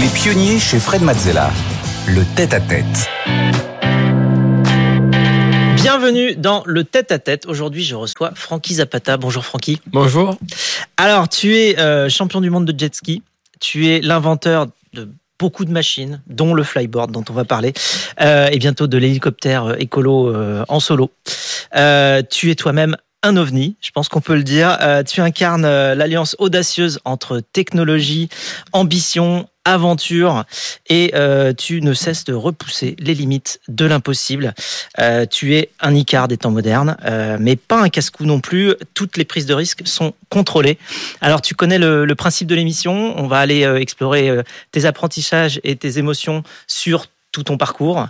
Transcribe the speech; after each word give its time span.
Les 0.00 0.08
pionniers 0.08 0.58
chez 0.58 0.78
Fred 0.78 1.02
Mazzella. 1.02 1.50
Le 2.06 2.24
tête-à-tête. 2.34 3.10
Bienvenue 5.76 6.34
dans 6.34 6.62
le 6.66 6.84
tête-à-tête. 6.84 7.44
Aujourd'hui, 7.46 7.84
je 7.84 7.94
reçois 7.94 8.32
Francky 8.34 8.74
Zapata. 8.74 9.18
Bonjour 9.18 9.44
Francky. 9.44 9.80
Bonjour. 9.88 10.38
Alors, 10.96 11.28
tu 11.28 11.56
es 11.58 11.78
euh, 11.78 12.08
champion 12.08 12.40
du 12.40 12.48
monde 12.48 12.64
de 12.64 12.78
jet 12.78 12.94
ski. 12.94 13.22
Tu 13.60 13.88
es 13.88 14.00
l'inventeur 14.00 14.68
de 14.94 15.08
beaucoup 15.38 15.64
de 15.64 15.72
machines, 15.72 16.22
dont 16.28 16.54
le 16.54 16.62
flyboard 16.62 17.10
dont 17.10 17.24
on 17.28 17.32
va 17.32 17.44
parler, 17.44 17.72
euh, 18.20 18.46
et 18.52 18.58
bientôt 18.58 18.86
de 18.86 18.96
l'hélicoptère 18.96 19.64
euh, 19.64 19.74
écolo 19.76 20.28
euh, 20.28 20.64
en 20.68 20.78
solo. 20.78 21.10
Euh, 21.74 22.22
tu 22.30 22.50
es 22.50 22.54
toi-même 22.54 22.96
un 23.22 23.36
ovni, 23.36 23.76
je 23.80 23.90
pense 23.90 24.08
qu'on 24.08 24.20
peut 24.20 24.34
le 24.34 24.42
dire. 24.42 24.76
Euh, 24.80 25.02
tu 25.02 25.20
incarnes 25.20 25.64
euh, 25.64 25.94
l'alliance 25.94 26.34
audacieuse 26.38 26.98
entre 27.04 27.40
technologie, 27.52 28.28
ambition, 28.72 29.48
aventure, 29.64 30.44
et 30.88 31.12
euh, 31.14 31.52
tu 31.52 31.82
ne 31.82 31.94
cesses 31.94 32.24
de 32.24 32.34
repousser 32.34 32.96
les 32.98 33.14
limites 33.14 33.60
de 33.68 33.84
l'impossible. 33.84 34.54
Tu 35.30 35.54
es 35.54 35.70
un 35.80 35.94
Icare 35.94 36.26
des 36.26 36.36
temps 36.36 36.50
modernes, 36.50 36.96
mais 37.38 37.54
pas 37.54 37.80
un 37.80 37.88
casse-cou 37.88 38.24
non 38.24 38.40
plus. 38.40 38.74
Toutes 38.94 39.16
les 39.16 39.24
prises 39.24 39.46
de 39.46 39.54
risque 39.54 39.82
sont 39.84 40.14
contrôlées. 40.30 40.78
Alors 41.20 41.42
tu 41.42 41.54
connais 41.54 41.78
le, 41.78 42.04
le 42.04 42.14
principe 42.16 42.48
de 42.48 42.56
l'émission. 42.56 43.14
On 43.16 43.28
va 43.28 43.38
aller 43.38 43.62
explorer 43.62 44.42
tes 44.72 44.84
apprentissages 44.84 45.60
et 45.62 45.76
tes 45.76 45.98
émotions 45.98 46.42
sur 46.66 47.06
tout 47.32 47.42
ton 47.42 47.56
parcours 47.56 48.06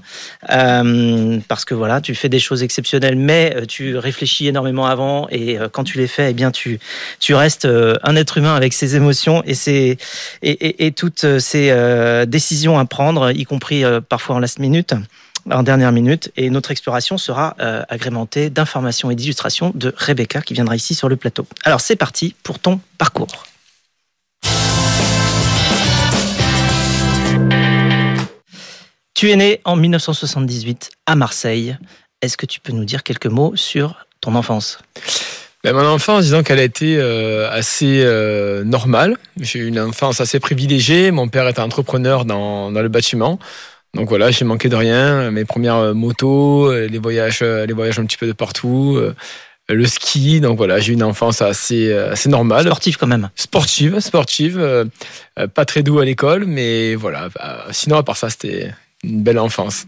euh, 0.50 1.38
parce 1.46 1.64
que 1.64 1.74
voilà 1.74 2.00
tu 2.00 2.14
fais 2.14 2.28
des 2.28 2.40
choses 2.40 2.62
exceptionnelles 2.62 3.16
mais 3.16 3.54
euh, 3.56 3.64
tu 3.64 3.96
réfléchis 3.96 4.48
énormément 4.48 4.86
avant 4.86 5.28
et 5.30 5.58
euh, 5.58 5.68
quand 5.70 5.84
tu 5.84 5.96
les 5.96 6.08
fais 6.08 6.30
eh 6.30 6.34
bien 6.34 6.50
tu 6.50 6.80
tu 7.20 7.34
restes 7.34 7.66
un 7.66 8.16
être 8.16 8.38
humain 8.38 8.54
avec 8.54 8.72
ses 8.72 8.96
émotions 8.96 9.42
et 9.44 9.54
ses 9.54 9.96
et, 10.42 10.86
et, 10.86 10.92
toutes 10.92 11.38
ces 11.38 11.72
décisions 12.26 12.78
à 12.78 12.84
prendre 12.84 13.30
y 13.30 13.44
compris 13.44 13.84
parfois 14.08 14.36
en 14.36 14.38
last 14.40 14.58
minute 14.58 14.94
en 15.50 15.62
dernière 15.62 15.92
minute 15.92 16.32
et 16.36 16.50
notre 16.50 16.72
exploration 16.72 17.16
sera 17.16 17.54
agrémentée 17.88 18.50
d'informations 18.50 19.10
et 19.10 19.14
d'illustrations 19.14 19.72
de 19.74 19.94
Rebecca 19.96 20.42
qui 20.42 20.54
viendra 20.54 20.74
ici 20.74 20.94
sur 20.94 21.08
le 21.08 21.16
plateau. 21.16 21.46
Alors 21.64 21.80
c'est 21.80 21.96
parti 21.96 22.34
pour 22.42 22.58
ton 22.58 22.80
parcours. 22.98 23.44
Tu 29.22 29.30
es 29.30 29.36
né 29.36 29.60
en 29.64 29.76
1978 29.76 30.90
à 31.06 31.14
Marseille. 31.14 31.76
Est-ce 32.22 32.36
que 32.36 32.44
tu 32.44 32.58
peux 32.58 32.72
nous 32.72 32.84
dire 32.84 33.04
quelques 33.04 33.28
mots 33.28 33.54
sur 33.54 34.04
ton 34.20 34.34
enfance? 34.34 34.80
Ben, 35.62 35.72
mon 35.74 35.86
enfance, 35.86 36.24
disons 36.24 36.42
qu'elle 36.42 36.58
a 36.58 36.64
été 36.64 36.96
euh, 36.98 37.48
assez 37.48 38.02
euh, 38.04 38.64
normale. 38.64 39.16
J'ai 39.38 39.60
eu 39.60 39.68
une 39.68 39.78
enfance 39.78 40.20
assez 40.20 40.40
privilégiée. 40.40 41.12
Mon 41.12 41.28
père 41.28 41.46
était 41.46 41.60
entrepreneur 41.60 42.24
dans, 42.24 42.72
dans 42.72 42.82
le 42.82 42.88
bâtiment. 42.88 43.38
Donc 43.94 44.08
voilà, 44.08 44.32
j'ai 44.32 44.44
manqué 44.44 44.68
de 44.68 44.74
rien. 44.74 45.30
Mes 45.30 45.44
premières 45.44 45.76
euh, 45.76 45.94
motos, 45.94 46.72
les 46.72 46.98
voyages, 46.98 47.42
les 47.42 47.72
voyages 47.72 48.00
un 48.00 48.06
petit 48.06 48.18
peu 48.18 48.26
de 48.26 48.32
partout, 48.32 49.00
le 49.68 49.86
ski. 49.86 50.40
Donc 50.40 50.56
voilà, 50.56 50.80
j'ai 50.80 50.90
eu 50.90 50.94
une 50.94 51.04
enfance 51.04 51.42
assez, 51.42 51.92
assez 51.92 52.28
normale. 52.28 52.64
Sportif 52.64 52.96
quand 52.96 53.06
même. 53.06 53.30
Sportive, 53.36 54.00
sportive. 54.00 54.88
pas 55.54 55.64
très 55.64 55.84
doux 55.84 56.00
à 56.00 56.04
l'école, 56.04 56.44
mais 56.44 56.96
voilà. 56.96 57.28
Euh, 57.40 57.58
sinon, 57.70 57.98
à 57.98 58.02
part 58.02 58.16
ça, 58.16 58.28
c'était 58.30 58.72
une 59.02 59.22
belle 59.22 59.38
enfance. 59.38 59.86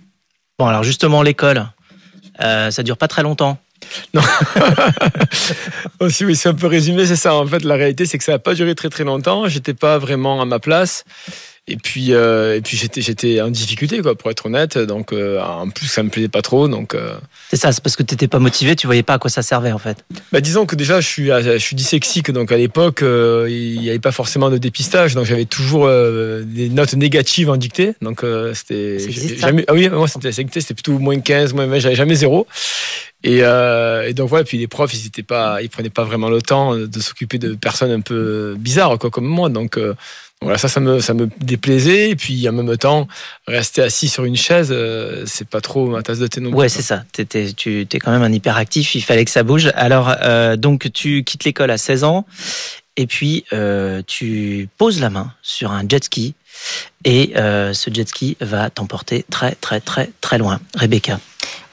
Bon 0.58 0.66
alors 0.66 0.82
justement 0.82 1.22
l'école, 1.22 1.66
euh, 2.40 2.70
ça 2.70 2.82
dure 2.82 2.96
pas 2.96 3.08
très 3.08 3.22
longtemps. 3.22 3.58
Aussi, 6.00 6.24
oui, 6.24 6.36
c'est 6.36 6.48
un 6.48 6.54
peu 6.54 6.66
résumé, 6.66 7.06
c'est 7.06 7.16
ça. 7.16 7.34
En 7.34 7.46
fait, 7.46 7.64
la 7.64 7.74
réalité, 7.74 8.06
c'est 8.06 8.18
que 8.18 8.24
ça 8.24 8.32
n'a 8.32 8.38
pas 8.38 8.54
duré 8.54 8.74
très 8.74 8.88
très 8.88 9.04
longtemps. 9.04 9.48
J'étais 9.48 9.74
pas 9.74 9.98
vraiment 9.98 10.40
à 10.40 10.44
ma 10.44 10.58
place. 10.58 11.04
Et 11.66 11.76
puis, 11.76 12.12
euh, 12.12 12.56
et 12.56 12.60
puis 12.60 12.76
j'étais, 12.76 13.00
j'étais 13.00 13.40
en 13.40 13.48
difficulté, 13.48 14.02
quoi, 14.02 14.14
pour 14.14 14.30
être 14.30 14.44
honnête. 14.44 14.76
Donc, 14.76 15.12
euh, 15.12 15.40
en 15.40 15.70
plus, 15.70 15.86
ça 15.86 16.02
me 16.02 16.10
plaisait 16.10 16.28
pas 16.28 16.42
trop. 16.42 16.68
Donc, 16.68 16.94
euh, 16.94 17.14
C'est 17.48 17.56
ça, 17.56 17.72
c'est 17.72 17.82
parce 17.82 17.96
que 17.96 18.02
t'étais 18.02 18.28
pas 18.28 18.38
motivé, 18.38 18.76
tu 18.76 18.86
voyais 18.86 19.02
pas 19.02 19.14
à 19.14 19.18
quoi 19.18 19.30
ça 19.30 19.40
servait 19.40 19.72
en 19.72 19.78
fait. 19.78 20.04
bah, 20.30 20.42
disons 20.42 20.66
que 20.66 20.76
déjà, 20.76 21.00
je 21.00 21.08
suis, 21.08 21.28
je 21.28 21.56
suis 21.56 21.74
dyslexique. 21.74 22.30
Donc, 22.30 22.52
à 22.52 22.58
l'époque, 22.58 23.00
il 23.02 23.80
n'y 23.80 23.88
avait 23.88 23.98
pas 23.98 24.12
forcément 24.12 24.50
de 24.50 24.58
dépistage. 24.58 25.14
Donc, 25.14 25.24
j'avais 25.24 25.46
toujours 25.46 25.88
des 25.88 26.68
notes 26.68 26.94
négatives 26.94 27.48
en 27.48 27.56
dictée. 27.56 27.94
Donc, 28.02 28.22
c'était. 28.52 29.02
Existe, 29.02 29.40
ça 29.40 29.50
ah 29.66 29.72
oui, 29.72 29.88
moi, 29.88 30.06
c'était, 30.06 30.32
c'était 30.32 30.60
c'était 30.60 30.74
plutôt 30.74 30.98
moins 30.98 31.18
15, 31.18 31.54
moins 31.54 31.66
20. 31.66 31.78
J'avais 31.78 31.94
jamais 31.94 32.14
zéro. 32.14 32.46
Et, 33.24 33.38
euh, 33.42 34.06
et 34.06 34.12
donc 34.12 34.28
voilà, 34.28 34.44
puis 34.44 34.58
les 34.58 34.68
profs, 34.68 34.92
ils 34.92 35.06
étaient 35.06 35.22
pas, 35.22 35.62
ils 35.62 35.70
prenaient 35.70 35.88
pas 35.88 36.04
vraiment 36.04 36.28
le 36.28 36.42
temps 36.42 36.76
de 36.76 37.00
s'occuper 37.00 37.38
de 37.38 37.54
personnes 37.54 37.90
un 37.90 38.02
peu 38.02 38.54
bizarres, 38.58 38.98
quoi, 38.98 39.08
comme 39.08 39.24
moi. 39.24 39.48
Donc 39.48 39.78
euh, 39.78 39.94
voilà, 40.44 40.58
ça, 40.58 40.68
ça 40.68 40.78
me, 40.80 41.00
ça 41.00 41.14
me 41.14 41.28
déplaisait. 41.38 42.10
Et 42.10 42.16
puis 42.16 42.48
en 42.48 42.52
même 42.52 42.76
temps, 42.76 43.08
rester 43.46 43.82
assis 43.82 44.08
sur 44.08 44.24
une 44.24 44.36
chaise, 44.36 44.68
euh, 44.70 45.24
c'est 45.26 45.48
pas 45.48 45.60
trop 45.60 45.86
ma 45.86 46.02
tasse 46.02 46.18
de 46.18 46.26
thé 46.26 46.40
non 46.40 46.50
plus. 46.50 46.58
Ouais, 46.58 46.68
c'est 46.68 46.82
ça. 46.82 47.04
T'étais, 47.12 47.52
tu 47.52 47.80
es 47.80 47.98
quand 47.98 48.12
même 48.12 48.22
un 48.22 48.32
hyperactif, 48.32 48.94
il 48.94 49.02
fallait 49.02 49.24
que 49.24 49.30
ça 49.30 49.42
bouge. 49.42 49.72
Alors, 49.74 50.14
euh, 50.22 50.56
donc, 50.56 50.92
tu 50.92 51.24
quittes 51.24 51.44
l'école 51.44 51.70
à 51.70 51.78
16 51.78 52.04
ans 52.04 52.26
et 52.96 53.06
puis 53.06 53.44
euh, 53.52 54.02
tu 54.06 54.68
poses 54.78 55.00
la 55.00 55.10
main 55.10 55.32
sur 55.42 55.72
un 55.72 55.82
jet 55.88 56.04
ski 56.04 56.34
et 57.04 57.32
ce 57.34 57.90
jet 57.92 58.08
ski 58.08 58.36
va 58.40 58.70
t'emporter 58.70 59.24
très, 59.28 59.54
très, 59.56 59.80
très, 59.80 60.10
très 60.20 60.38
loin. 60.38 60.60
Rebecca. 60.74 61.18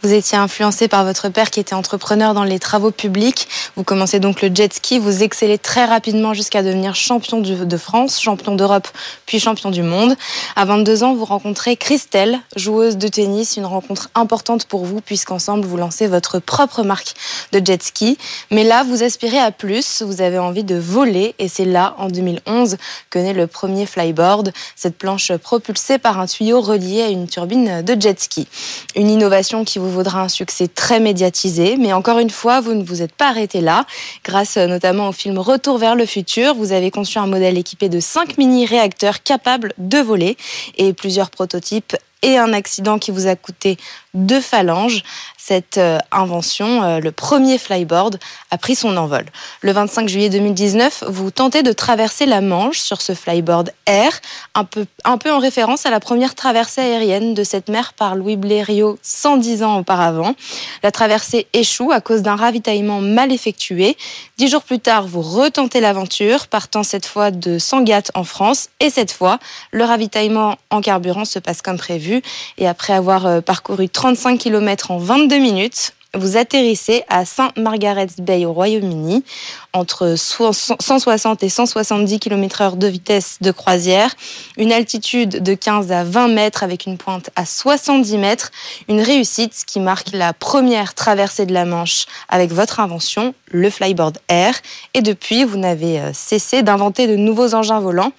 Vous 0.04 0.14
étiez 0.14 0.36
influencé 0.36 0.88
par 0.88 1.06
votre 1.06 1.30
père 1.30 1.52
qui 1.52 1.60
était 1.60 1.76
entrepreneur 1.76 2.34
dans 2.34 2.44
les 2.44 2.58
travaux 2.58 2.90
publics. 2.90 3.48
Vous 3.76 3.84
commencez 3.84 4.20
donc 4.20 4.42
le 4.42 4.50
jet 4.52 4.74
ski, 4.74 4.98
vous 4.98 5.22
excellez 5.22 5.60
très 5.60 5.86
rapidement 5.86 6.34
jusqu'à 6.34 6.64
devenir 6.64 6.96
champion 6.96 7.40
de 7.40 7.78
France, 7.78 8.20
champion 8.20 8.56
d'Europe, 8.56 8.88
puis 9.28 9.40
champion 9.40 9.70
du 9.70 9.84
monde. 9.84 10.16
À 10.56 10.66
22 10.66 11.04
ans, 11.04 11.14
vous 11.14 11.26
rencontrez 11.26 11.76
Christelle, 11.78 12.40
joueuse 12.56 12.98
de 12.98 13.08
tennis, 13.08 13.58
une 13.58 13.68
rencontre 13.68 14.10
importante 14.16 14.66
pour 14.66 14.86
vous 14.86 15.02
puisqu'ensemble 15.02 15.68
vous 15.68 15.78
lancez 15.78 16.08
votre 16.08 16.40
propre 16.40 16.82
marque 16.82 17.14
de 17.52 17.64
jet 17.64 17.84
ski. 17.84 18.18
Mais 18.50 18.64
là, 18.64 18.84
vous 18.84 19.04
aspirez 19.04 19.38
à 19.38 19.52
plus, 19.52 20.02
vous 20.02 20.22
avez 20.22 20.40
envie 20.40 20.64
de 20.64 20.78
voler 20.78 21.36
et 21.38 21.48
c'est 21.48 21.66
là, 21.66 21.94
en 22.00 22.08
2011, 22.08 22.78
que 23.12 23.20
naît 23.20 23.34
le 23.34 23.46
premier 23.46 23.86
flyboard, 23.86 24.52
cette 24.76 24.98
planche 24.98 25.32
propulsée 25.34 26.00
par 26.00 26.20
un 26.20 26.26
tuyau 26.26 26.60
relié 26.60 27.04
à 27.04 27.10
une 27.10 27.28
turbine 27.28 27.84
de 27.84 28.02
jet 28.02 28.20
ski. 28.20 28.48
Une 28.96 29.08
innovation 29.08 29.64
qui 29.64 29.78
vous 29.78 29.91
vaudra 29.92 30.22
un 30.22 30.30
succès 30.30 30.68
très 30.68 31.00
médiatisé, 31.00 31.78
mais 31.78 31.94
encore 31.94 32.20
une 32.20 32.30
fois, 32.30 32.62
vous 32.62 32.74
ne 32.74 32.84
vous 32.84 33.02
êtes 33.02 33.14
pas 33.14 33.30
arrêté 33.30 33.62
là. 33.62 33.86
Grâce 34.24 34.58
euh, 34.58 34.68
notamment 34.68 35.10
au 35.10 35.12
film 35.12 35.38
Retour 35.38 35.78
vers 35.78 35.96
le 35.96 36.06
futur, 36.06 36.56
vous 36.56 36.72
avez 36.72 36.92
conçu 36.92 37.20
un 37.20 37.28
modèle 37.28 37.58
équipé 37.58 37.90
de 37.90 38.00
5 38.00 38.38
mini-réacteurs 38.38 39.24
capables 39.24 39.74
de 39.78 40.00
voler 40.00 40.38
et 40.78 40.94
plusieurs 40.94 41.30
prototypes 41.30 41.96
et 42.22 42.38
un 42.38 42.54
accident 42.54 43.00
qui 43.00 43.12
vous 43.12 43.28
a 43.28 43.36
coûté 43.36 43.78
deux 44.14 44.42
phalanges. 44.42 45.04
Cette 45.44 45.80
euh, 45.80 45.98
invention, 46.12 46.84
euh, 46.84 47.00
le 47.00 47.12
premier 47.12 47.58
flyboard, 47.58 48.20
a 48.52 48.60
pris 48.60 48.76
son 48.76 48.96
envol. 48.96 49.26
Le 49.62 49.72
25 49.72 50.08
juillet 50.08 50.30
2019, 50.30 51.06
vous 51.08 51.32
tentez 51.32 51.64
de 51.64 51.72
traverser 51.72 52.28
la 52.28 52.42
Manche 52.42 52.78
sur 52.78 53.02
ce 53.02 53.16
flyboard 53.16 53.72
Air, 53.88 54.12
un 54.54 54.66
peu, 54.66 54.86
un 55.04 55.18
peu 55.18 55.32
en 55.32 55.40
référence 55.40 55.88
à 55.88 55.90
la 55.90 56.00
première 56.00 56.36
traversée 56.36 56.82
aérienne 56.82 57.34
de 57.34 57.44
cette 57.44 57.70
mer 57.70 57.94
par 57.94 58.16
Louis 58.16 58.36
Blériot 58.36 59.00
110 59.02 59.64
ans 59.64 59.80
auparavant. 59.80 60.36
La 60.84 60.92
traversée 60.92 61.48
échoue 61.54 61.92
à 61.92 62.02
cause 62.02 62.22
d'un 62.22 62.36
ravitaillement 62.36 63.02
mal 63.02 63.32
effectué. 63.32 63.98
Dix 64.38 64.48
jours 64.48 64.62
plus 64.62 64.80
tard, 64.80 65.08
vous 65.08 65.24
retentez 65.24 65.82
l'aventure, 65.82 66.50
partant 66.50 66.84
cette 66.84 67.08
fois 67.08 67.32
de 67.32 67.58
Sangatte 67.58 68.12
en 68.14 68.26
France. 68.26 68.70
Et 68.80 68.92
cette 68.92 69.12
fois, 69.12 69.40
le 69.72 69.86
ravitaillement 69.86 70.58
en 70.70 70.82
carburant 70.82 71.26
se 71.26 71.40
passe 71.40 71.64
comme 71.64 71.78
prévu. 71.78 72.22
Et 72.60 72.68
après 72.68 72.94
avoir 72.94 73.26
euh, 73.26 73.42
parcouru 73.42 73.90
35 73.90 74.38
km 74.38 74.92
en 74.92 75.00
22 75.00 75.31
minutes, 75.40 75.94
vous 76.14 76.36
atterrissez 76.36 77.04
à 77.08 77.24
Saint 77.24 77.52
Margaret's 77.56 78.18
Bay 78.18 78.46
au 78.46 78.52
Royaume-Uni, 78.52 79.24
entre 79.72 80.16
so- 80.18 80.52
160 80.52 81.42
et 81.42 81.48
170 81.48 82.20
km/h 82.20 82.76
de 82.78 82.88
vitesse 82.88 83.38
de 83.40 83.52
croisière, 83.52 84.14
une 84.58 84.74
altitude 84.74 85.42
de 85.42 85.54
15 85.54 85.90
à 85.94 86.04
20 86.04 86.28
mètres 86.28 86.64
avec 86.64 86.86
une 86.86 86.98
pointe 86.98 87.30
à 87.38 87.46
70 87.46 88.18
mètres, 88.18 88.52
une 88.90 89.00
réussite 89.00 89.64
qui 89.66 89.80
marque 89.80 90.12
la 90.12 90.34
première 90.34 90.96
traversée 90.96 91.46
de 91.46 91.54
la 91.54 91.64
Manche 91.64 92.08
avec 92.28 92.52
votre 92.52 92.82
invention, 92.82 93.34
le 93.50 93.70
flyboard 93.70 94.18
air. 94.28 94.56
Et 94.94 95.02
depuis, 95.02 95.46
vous 95.46 95.58
n'avez 95.58 96.02
euh, 96.02 96.12
cessé 96.14 96.62
d'inventer 96.62 97.08
de 97.08 97.16
nouveaux 97.16 97.56
engins 97.56 97.80
volants. 97.80 98.12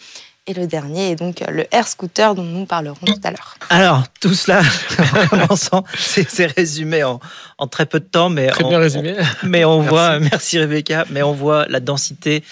Et 0.48 0.54
le 0.54 0.66
dernier 0.66 1.12
est 1.12 1.14
donc 1.14 1.40
euh, 1.40 1.52
le 1.52 1.66
air 1.70 1.86
scooter 1.86 2.34
dont 2.34 2.42
nous 2.42 2.66
parlerons 2.66 3.06
tout 3.06 3.20
à 3.22 3.30
l'heure. 3.30 3.54
Alors, 3.70 4.02
tout 4.20 4.34
cela, 4.34 4.62
en 5.14 5.28
commençant, 5.28 5.84
c'est 5.96 6.28
c'est 6.28 6.46
résumé 6.46 7.04
en, 7.04 7.20
en 7.62 7.68
très 7.68 7.86
peu 7.86 8.00
de 8.00 8.04
temps, 8.04 8.28
mais 8.28 8.48
Très 8.48 8.64
on- 8.64 8.68
bien 8.70 8.78
résumé. 8.80 9.14
on- 9.18 9.22
mais 9.46 9.64
on 9.64 9.80
voit, 9.80 10.18
merci 10.18 10.58
Rebecca, 10.58 11.04
mais 11.10 11.22
on 11.22 11.32
voit 11.32 11.66
la 11.68 11.78
densité 11.78 12.42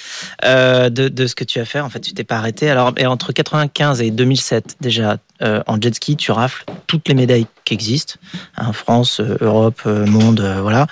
euh, 0.44 0.88
de, 0.88 1.08
de 1.08 1.26
ce 1.26 1.34
que 1.34 1.42
tu 1.42 1.58
as 1.58 1.64
fait. 1.64 1.80
En 1.80 1.90
fait, 1.90 1.98
tu 2.00 2.12
t'es 2.12 2.22
pas 2.24 2.36
arrêté. 2.36 2.70
Alors, 2.70 2.92
et 2.96 3.06
entre 3.06 3.32
95 3.32 4.00
et 4.02 4.10
2007, 4.12 4.76
déjà, 4.80 5.16
euh, 5.42 5.62
en 5.66 5.80
jet 5.80 5.92
ski, 5.94 6.16
tu 6.16 6.30
rafles 6.30 6.64
toutes 6.86 7.08
les 7.08 7.14
médailles 7.14 7.46
qui 7.64 7.74
existent, 7.74 8.14
hein, 8.56 8.72
France, 8.72 9.20
euh, 9.20 9.36
Europe, 9.40 9.84
monde, 9.84 10.40
voilà. 10.62 10.86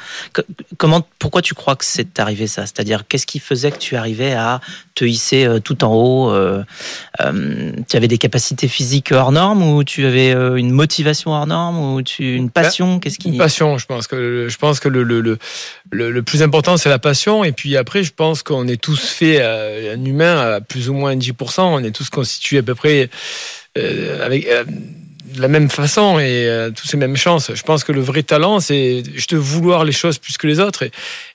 Comment, 0.78 1.06
pourquoi 1.20 1.40
tu 1.42 1.54
crois 1.54 1.76
que 1.76 1.84
c'est 1.84 2.18
arrivé 2.18 2.46
ça? 2.48 2.62
C'est-à-dire, 2.62 3.04
qu'est-ce 3.08 3.26
qui 3.26 3.38
faisait 3.38 3.70
que 3.70 3.78
tu 3.78 3.94
arrivais 3.96 4.32
à 4.32 4.60
te 4.94 5.04
hisser 5.04 5.46
tout 5.64 5.84
en 5.84 5.94
haut 5.94 6.32
Tu 7.88 7.96
avais 7.96 8.08
des 8.08 8.18
capacités 8.18 8.66
physiques 8.68 9.12
hors 9.12 9.30
normes 9.32 9.62
ou 9.62 9.84
tu 9.84 10.04
avais 10.06 10.32
une 10.32 10.70
motivation 10.70 11.32
hors 11.32 11.46
norme 11.46 11.78
ou 11.94 12.02
tu 12.02 12.34
une 12.34 12.50
passion? 12.50 12.98
Qu'est-ce 13.00 13.18
qui 13.18 13.28
Une 13.28 13.38
passion, 13.38 13.78
je 13.78 13.86
pense 13.86 14.06
je 14.16 14.56
pense 14.56 14.80
que 14.80 14.88
le 14.88 16.22
plus 16.22 16.42
important 16.42 16.76
c'est 16.76 16.88
la 16.88 16.98
passion. 16.98 17.44
Et 17.44 17.52
puis 17.52 17.76
après 17.76 18.02
je 18.02 18.12
pense 18.12 18.42
qu'on 18.42 18.68
est 18.68 18.80
tous 18.80 19.08
faits 19.08 19.40
euh, 19.40 19.94
un 19.94 20.04
humain 20.04 20.54
à 20.54 20.60
plus 20.60 20.88
ou 20.88 20.94
moins 20.94 21.16
10%, 21.16 21.60
on 21.60 21.82
est 21.84 21.90
tous 21.90 22.10
constitués 22.10 22.58
à 22.58 22.62
peu 22.62 22.74
près 22.74 23.10
euh, 23.76 24.24
avec 24.24 24.46
euh, 24.46 24.64
de 24.64 25.42
la 25.42 25.48
même 25.48 25.68
façon 25.68 26.18
et 26.18 26.46
euh, 26.46 26.70
tous 26.70 26.90
les 26.92 26.98
mêmes 26.98 27.16
chances. 27.16 27.52
Je 27.54 27.62
pense 27.62 27.84
que 27.84 27.92
le 27.92 28.00
vrai 28.00 28.22
talent 28.22 28.60
c'est 28.60 29.02
juste 29.14 29.34
vouloir 29.34 29.84
les 29.84 29.92
choses 29.92 30.18
plus 30.18 30.36
que 30.38 30.46
les 30.46 30.60
autres. 30.60 30.88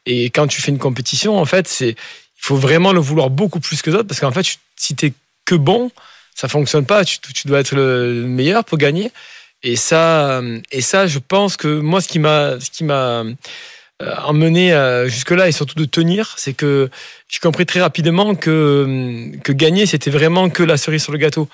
Et, 0.06 0.26
quand 0.26 0.48
tu 0.48 0.62
fais 0.62 0.72
une 0.72 0.80
compétition 0.80 1.38
en 1.38 1.46
fait 1.46 1.80
il 1.82 1.96
faut 2.38 2.56
vraiment 2.56 2.92
le 2.92 3.00
vouloir 3.00 3.30
beaucoup 3.30 3.60
plus 3.60 3.82
que 3.82 3.90
les 3.90 3.96
autres 3.98 4.08
parce 4.08 4.20
qu'en 4.20 4.32
fait 4.32 4.44
tu- 4.44 4.58
si 4.76 4.96
t'es 4.96 5.14
que 5.46 5.56
bon 5.56 5.92
ça 6.36 6.48
fonctionne 6.48 6.86
pas. 6.86 7.06
Tu 7.06 7.20
dois 7.48 7.60
être 7.60 7.76
le 7.76 8.24
meilleur 8.26 8.66
pour 8.66 8.78
gagner 8.78 9.12
et 9.64 9.76
ça, 9.76 10.42
et 10.72 10.82
ça, 10.82 11.08
je 11.08 11.20
pense 11.20 11.58
que 11.58 11.80
moi, 11.80 12.02
ce 12.02 12.08
qui 12.08 12.20
m'a, 12.20 12.60
ce 12.60 12.70
qui 12.70 12.84
m'a 12.84 13.24
euh, 14.02 14.16
emmené 14.26 14.74
euh, 14.74 15.08
jusque-là 15.08 15.48
et 15.48 15.52
surtout 15.52 15.76
de 15.76 15.86
tenir, 15.86 16.34
c'est 16.38 16.54
que 16.54 16.90
j'ai 17.30 17.40
compris 17.40 17.66
très 17.66 17.80
rapidement 17.80 18.36
que 18.36 19.32
que 19.44 19.52
gagner, 19.54 19.86
c'était 19.86 20.10
vraiment 20.12 20.50
que 20.50 20.64
la 20.64 20.78
cerise 20.78 21.04
sur 21.04 21.12
le 21.12 21.20
gâteau, 21.20 21.48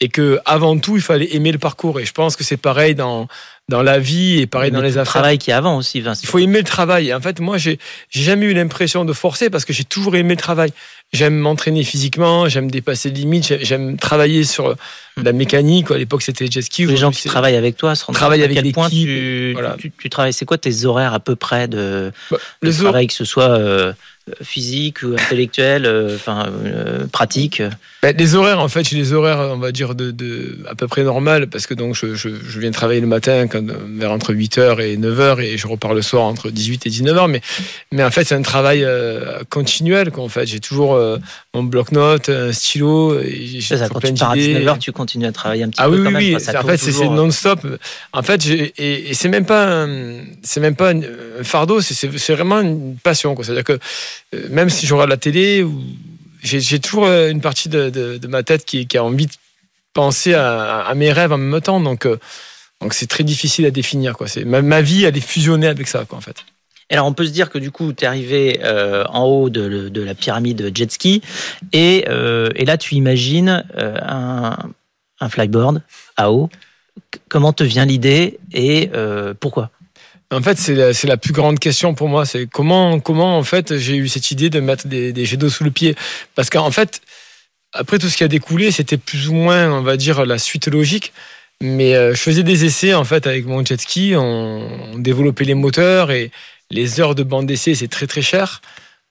et 0.00 0.08
que 0.08 0.38
avant 0.44 0.76
tout, 0.78 0.96
il 0.96 1.02
fallait 1.02 1.34
aimer 1.36 1.52
le 1.52 1.58
parcours. 1.58 2.00
Et 2.00 2.04
je 2.04 2.12
pense 2.12 2.34
que 2.36 2.44
c'est 2.44 2.56
pareil 2.56 2.94
dans 2.94 3.28
dans 3.68 3.82
la 3.82 3.98
vie 4.00 4.40
et 4.40 4.46
pareil 4.48 4.70
dans 4.72 4.80
les 4.80 4.90
tout 4.90 4.94
le 4.96 5.00
affaires. 5.02 5.12
travail 5.12 5.38
qui 5.38 5.50
est 5.50 5.54
avant 5.54 5.76
aussi, 5.76 6.00
Vincent. 6.00 6.20
Il 6.24 6.28
faut 6.28 6.38
aimer 6.40 6.58
le 6.58 6.64
travail. 6.64 7.08
Et 7.08 7.14
en 7.14 7.20
fait, 7.20 7.38
moi, 7.40 7.58
j'ai 7.58 7.78
jamais 8.10 8.46
eu 8.46 8.54
l'impression 8.54 9.04
de 9.04 9.12
forcer 9.12 9.48
parce 9.50 9.64
que 9.64 9.72
j'ai 9.72 9.84
toujours 9.84 10.16
aimé 10.16 10.30
le 10.34 10.40
travail. 10.40 10.72
J'aime 11.12 11.36
m'entraîner 11.38 11.84
physiquement, 11.84 12.48
j'aime 12.48 12.70
dépasser 12.70 13.10
les 13.10 13.16
limites, 13.20 13.46
j'ai- 13.46 13.64
j'aime 13.64 13.96
travailler 13.98 14.44
sur 14.44 14.74
la 15.22 15.32
mécanique. 15.32 15.90
À 15.90 15.96
l'époque, 15.98 16.22
c'était 16.22 16.50
jet 16.50 16.62
ski. 16.62 16.86
les 16.86 16.96
gens 16.96 17.12
qui 17.12 17.28
travaillent 17.28 17.56
avec 17.56 17.76
toi 17.76 17.94
se 17.94 18.04
rendent 18.04 18.16
Travaillent 18.16 18.40
compte 18.40 18.48
à 18.48 18.52
avec 18.58 18.64
quel 18.64 18.72
point 18.72 18.88
l'équipe, 18.88 19.06
tu, 19.06 19.50
voilà. 19.52 19.76
tu, 19.78 19.92
tu 19.96 20.10
travailles. 20.10 20.32
C'est 20.32 20.46
quoi 20.46 20.58
tes 20.58 20.84
horaires 20.84 21.14
à 21.14 21.20
peu 21.20 21.36
près 21.36 21.68
de, 21.68 22.12
Bah, 22.30 22.38
de 22.62 22.68
les 22.68 22.74
travail, 22.74 23.06
que 23.06 23.14
ce 23.14 23.24
soit 23.24 23.50
euh, 23.50 23.92
physique 24.42 25.02
ou 25.02 25.14
intellectuel, 25.14 25.84
euh, 25.84 26.14
enfin 26.14 26.46
euh, 26.64 27.06
pratique 27.10 27.60
Ben, 28.02 28.16
les 28.16 28.34
horaires, 28.36 28.60
en 28.60 28.68
fait, 28.68 28.88
j'ai 28.88 28.96
des 28.96 29.12
horaires, 29.12 29.50
on 29.52 29.58
va 29.58 29.72
dire, 29.72 29.94
de, 29.94 30.58
à 30.68 30.74
peu 30.74 30.86
près 30.86 31.02
normales, 31.02 31.48
parce 31.48 31.66
que 31.66 31.74
donc 31.74 31.96
je, 31.96 32.14
je, 32.14 32.60
viens 32.60 32.70
travailler 32.70 33.00
le 33.00 33.08
matin 33.08 33.46
vers 33.96 34.12
entre 34.12 34.32
8h 34.32 34.80
et 34.80 34.96
9h, 34.96 35.40
et 35.40 35.58
je 35.58 35.66
repars 35.66 35.94
le 35.94 36.02
soir 36.02 36.24
entre 36.24 36.50
18 36.50 36.86
et 36.86 36.90
19h, 36.90 37.28
mais, 37.28 37.40
mais 37.90 38.04
en 38.04 38.10
fait, 38.10 38.24
c'est 38.24 38.36
un 38.36 38.42
travail 38.42 38.84
euh, 38.84 39.40
continuel, 39.50 40.12
quoi, 40.12 40.22
en 40.22 40.28
fait. 40.28 40.46
J'ai 40.46 40.60
toujours 40.60 40.94
euh, 40.94 41.18
mon 41.54 41.62
bloc-notes, 41.64 42.30
un 42.30 42.52
stylo, 42.52 43.18
et 43.20 43.46
j'ai 43.46 43.60
C'est 43.60 43.76
ça, 43.76 43.88
toujours 43.88 44.00
quand 44.00 44.00
tu 44.08 44.14
plein 44.14 44.18
pars 44.26 44.30
à 44.30 44.36
d'idées. 44.36 44.60
19h, 44.64 44.78
tu 44.78 44.92
continues 44.92 45.26
à 45.26 45.32
travailler 45.32 45.64
un 45.64 45.68
petit 45.68 45.80
Ah 45.82 45.84
peu 45.88 45.96
oui, 45.96 45.98
quand 45.98 46.06
oui, 46.06 46.12
même. 46.12 46.22
oui. 46.22 46.36
Enfin, 46.36 46.52
ça 46.52 46.62
en 46.62 46.66
fait, 46.66 46.76
c'est 46.78 46.86
toujours. 46.92 47.12
non-stop. 47.12 47.60
En 48.14 48.22
fait, 48.22 48.46
et, 48.46 49.10
et 49.10 49.14
c'est 49.14 49.28
même 49.28 49.44
pas, 49.44 49.84
un- 49.84 50.24
c'est 50.42 50.60
même 50.60 50.76
pas 50.76 50.92
un 50.92 51.02
fardeau, 51.42 51.80
c'est- 51.82 52.32
vraiment 52.32 52.60
une 52.60 52.96
passion. 52.96 53.36
C'est-à-dire 53.42 53.64
que 53.64 53.78
euh, 54.34 54.46
même 54.50 54.70
si 54.70 54.86
je 54.86 54.94
regarde 54.94 55.10
la 55.10 55.18
télé, 55.18 55.66
j'ai 56.42 56.78
toujours 56.80 57.04
euh, 57.06 57.28
une 57.30 57.40
partie 57.42 57.68
de, 57.68 57.90
de- 57.90 58.16
de 58.16 58.26
ma 58.28 58.42
tête 58.42 58.64
qui, 58.64 58.86
qui 58.86 58.96
a 58.96 59.04
envie 59.04 59.26
de 59.26 59.32
penser 59.92 60.32
à, 60.32 60.80
à 60.80 60.94
mes 60.94 61.12
rêves 61.12 61.32
en 61.32 61.38
même 61.38 61.60
temps. 61.60 61.80
Donc, 61.80 62.06
euh, 62.06 62.16
donc 62.80 62.94
c'est 62.94 63.06
très 63.06 63.24
difficile 63.24 63.66
à 63.66 63.70
définir. 63.70 64.16
Quoi. 64.16 64.26
Ma, 64.46 64.62
ma 64.62 64.80
vie, 64.80 65.04
elle 65.04 65.16
est 65.16 65.20
fusionnée 65.20 65.66
avec 65.68 65.86
ça, 65.86 66.06
quoi, 66.08 66.16
en 66.16 66.22
fait. 66.22 66.36
Alors, 66.92 67.06
on 67.06 67.14
peut 67.14 67.24
se 67.24 67.30
dire 67.30 67.48
que 67.48 67.58
du 67.58 67.70
coup, 67.70 67.94
tu 67.94 68.04
es 68.04 68.06
arrivé 68.06 68.60
euh, 68.64 69.04
en 69.08 69.24
haut 69.24 69.48
de, 69.48 69.90
la 69.94 70.14
pyramide 70.14 70.70
jet 70.74 70.92
ski, 70.92 71.22
et, 71.72 72.04
euh, 72.08 72.50
là, 72.54 72.76
tu 72.76 72.94
imagines 72.96 73.64
euh, 73.78 73.96
un, 74.02 74.58
un 75.18 75.28
flyboard 75.30 75.80
à 76.18 76.30
eau. 76.30 76.50
Comment 77.30 77.54
te 77.54 77.64
vient 77.64 77.86
l'idée 77.86 78.38
et 78.52 78.90
pourquoi? 79.40 79.70
En 80.30 80.42
fait, 80.42 80.58
c'est 80.58 80.74
la, 80.74 80.92
la 81.04 81.16
plus 81.16 81.32
grande 81.32 81.58
question 81.58 81.94
pour 81.94 82.08
moi. 82.08 82.26
C'est 82.26 82.46
comment, 82.46 83.00
comment 83.00 83.38
en 83.38 83.42
fait, 83.42 83.78
j'ai 83.78 83.96
eu 83.96 84.08
cette 84.08 84.30
idée 84.30 84.50
de 84.50 84.60
mettre 84.60 84.86
des, 84.86 85.24
jets 85.24 85.38
d'eau 85.38 85.48
sous 85.48 85.64
le 85.64 85.70
pied? 85.70 85.94
Parce 86.34 86.50
qu'en 86.50 86.70
fait, 86.70 87.00
après 87.72 87.98
tout 87.98 88.08
ce 88.08 88.16
qui 88.18 88.24
a 88.24 88.28
découlé, 88.28 88.70
c'était 88.70 88.98
plus 88.98 89.28
ou 89.28 89.34
moins, 89.34 89.72
on 89.72 89.82
va 89.82 89.96
dire, 89.96 90.26
la 90.26 90.38
suite 90.38 90.68
logique. 90.68 91.14
Mais 91.62 91.94
je 91.94 92.20
faisais 92.20 92.42
des 92.42 92.66
essais 92.66 92.92
en 92.92 93.04
fait 93.04 93.26
avec 93.26 93.46
mon 93.46 93.64
jet 93.64 93.80
ski. 93.80 94.12
On, 94.14 94.92
on 94.92 94.98
développait 94.98 95.44
les 95.44 95.54
moteurs 95.54 96.10
et 96.10 96.30
les 96.72 97.00
heures 97.00 97.14
de 97.14 97.22
bande 97.22 97.46
d'essai, 97.46 97.74
c'est 97.74 97.88
très 97.88 98.06
très 98.06 98.22
cher. 98.22 98.60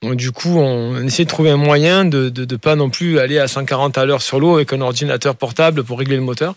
Donc 0.02 0.16
du 0.16 0.32
coup, 0.32 0.58
on, 0.58 1.06
essayait 1.06 1.26
de 1.26 1.30
trouver 1.30 1.52
un 1.52 1.58
moyen 1.58 2.06
de 2.06 2.32
ne 2.36 2.56
pas 2.56 2.76
non 2.76 2.90
plus 2.90 3.20
aller 3.20 3.38
à 3.38 3.48
140 3.48 3.98
à 3.98 4.06
l'heure 4.06 4.22
sur 4.22 4.40
l'eau 4.40 4.56
avec 4.56 4.74
un 4.74 4.82
ordinateur 4.82 5.36
portable 5.36 5.84
pour 5.84 6.00
régler 6.00 6.16
le 6.16 6.24
moteur. 6.24 6.56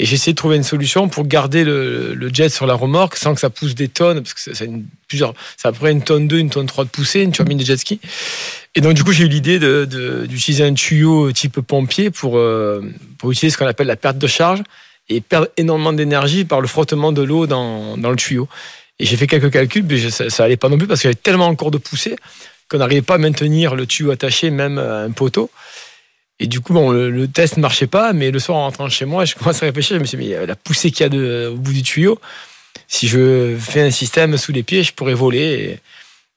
Et 0.00 0.06
j'ai 0.06 0.16
essayé 0.16 0.32
de 0.32 0.36
trouver 0.36 0.56
une 0.56 0.64
solution 0.64 1.08
pour 1.08 1.24
garder 1.24 1.62
le, 1.64 2.28
jet 2.32 2.48
sur 2.48 2.66
la 2.66 2.74
remorque 2.74 3.16
sans 3.16 3.32
que 3.32 3.40
ça 3.40 3.48
pousse 3.48 3.76
des 3.76 3.88
tonnes, 3.88 4.22
parce 4.22 4.34
que 4.34 4.40
c'est 4.40 4.54
c'est 4.54 4.64
une, 4.64 4.84
plusieurs, 5.06 5.34
peu 5.62 5.72
près 5.72 5.92
une 5.92 6.02
tonne 6.02 6.26
2, 6.26 6.38
une 6.38 6.50
tonne 6.50 6.66
3 6.66 6.84
de 6.84 6.90
poussée, 6.90 7.22
une 7.22 7.30
turbine 7.30 7.58
de 7.58 7.64
jet 7.64 7.76
ski. 7.76 8.00
Et 8.74 8.80
donc, 8.80 8.94
du 8.94 9.04
coup, 9.04 9.12
j'ai 9.12 9.24
eu 9.24 9.28
l'idée 9.28 9.60
d'utiliser 10.26 10.64
un 10.64 10.74
tuyau 10.74 11.30
type 11.30 11.60
pompier 11.60 12.10
pour, 12.10 12.38
euh, 12.38 12.82
pour 13.18 13.30
utiliser 13.30 13.54
ce 13.54 13.58
qu'on 13.58 13.68
appelle 13.68 13.86
la 13.86 13.96
perte 13.96 14.18
de 14.18 14.26
charge 14.26 14.64
et 15.08 15.20
perdre 15.20 15.48
énormément 15.56 15.92
d'énergie 15.92 16.44
par 16.44 16.60
le 16.60 16.66
frottement 16.66 17.12
de 17.12 17.22
l'eau 17.22 17.46
dans, 17.46 17.96
dans 17.96 18.10
le 18.10 18.16
tuyau. 18.16 18.48
Et 18.98 19.06
j'ai 19.06 19.16
fait 19.16 19.26
quelques 19.26 19.50
calculs, 19.50 19.84
mais 19.88 20.10
ça, 20.10 20.30
ça 20.30 20.44
allait 20.44 20.56
pas 20.56 20.68
non 20.68 20.78
plus 20.78 20.86
parce 20.86 21.00
qu'il 21.00 21.08
y 21.08 21.12
avait 21.12 21.20
tellement 21.20 21.48
encore 21.48 21.70
de 21.70 21.78
poussée 21.78 22.16
qu'on 22.68 22.78
n'arrivait 22.78 23.02
pas 23.02 23.14
à 23.14 23.18
maintenir 23.18 23.74
le 23.74 23.86
tuyau 23.86 24.10
attaché 24.10 24.50
même 24.50 24.78
à 24.78 25.02
un 25.02 25.10
poteau. 25.10 25.50
Et 26.40 26.46
du 26.46 26.60
coup, 26.60 26.72
bon, 26.72 26.90
le, 26.90 27.28
test 27.28 27.56
ne 27.56 27.62
marchait 27.62 27.86
pas, 27.86 28.12
mais 28.12 28.30
le 28.30 28.38
soir 28.38 28.58
en 28.58 28.62
rentrant 28.64 28.88
chez 28.88 29.04
moi, 29.04 29.24
je 29.24 29.34
commence 29.34 29.62
à 29.62 29.66
réfléchir, 29.66 29.96
je 29.96 30.00
me 30.00 30.06
suis 30.06 30.18
dit, 30.18 30.28
mais 30.28 30.34
euh, 30.34 30.46
la 30.46 30.56
poussée 30.56 30.90
qu'il 30.90 31.00
y 31.00 31.06
a 31.06 31.08
de- 31.08 31.50
au 31.52 31.56
bout 31.56 31.72
du 31.72 31.82
tuyau, 31.82 32.20
si 32.88 33.08
je 33.08 33.56
fais 33.58 33.82
un 33.82 33.90
système 33.90 34.36
sous 34.36 34.52
les 34.52 34.62
pieds, 34.62 34.82
je 34.82 34.92
pourrais 34.92 35.14
voler. 35.14 35.78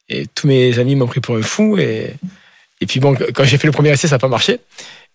Et, 0.10 0.26
tous 0.34 0.48
mes 0.48 0.80
amis 0.80 0.96
m'ont 0.96 1.08
pris 1.08 1.20
pour 1.20 1.36
un 1.36 1.42
fou. 1.42 1.78
Et, 1.78 2.14
puis 2.88 3.02
bon, 3.02 3.16
quand 3.34 3.44
j'ai 3.44 3.58
fait 3.58 3.68
le 3.68 3.74
premier 3.74 3.92
essai, 3.92 4.08
ça 4.08 4.16
n'a 4.16 4.20
pas 4.20 4.30
marché. 4.30 4.60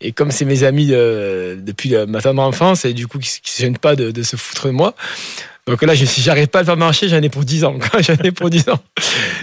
Et 0.03 0.13
comme 0.13 0.31
c'est 0.31 0.45
mes 0.45 0.65
amis 0.65 0.87
de- 0.87 1.59
depuis 1.59 1.95
ma 2.09 2.21
tendre 2.21 2.43
enfance, 2.43 2.85
et 2.85 2.93
du 2.93 3.07
coup, 3.07 3.19
qui 3.19 3.41
ne 3.43 3.49
se 3.49 3.63
gênent 3.63 3.79
pas 3.79 3.97
de 3.97 4.23
se 4.23 4.37
foutre 4.37 4.67
de 4.67 4.73
moi. 4.73 4.95
Donc 5.69 5.81
là, 5.83 5.95
je 5.95 6.05
dit, 6.05 6.21
j'arrive 6.21 6.49
pas 6.49 6.59
à 6.59 6.63
le 6.63 6.67
faire 6.67 6.77
marcher, 6.77 7.09
j'en 7.09 7.23
ai 7.23 7.29
pour 7.29 7.45
10 7.45 7.65
ans. 7.65 7.77
J'en 8.01 8.15
ai 8.25 8.33
pour 8.33 8.51
10 8.51 8.69
ans. 8.71 8.81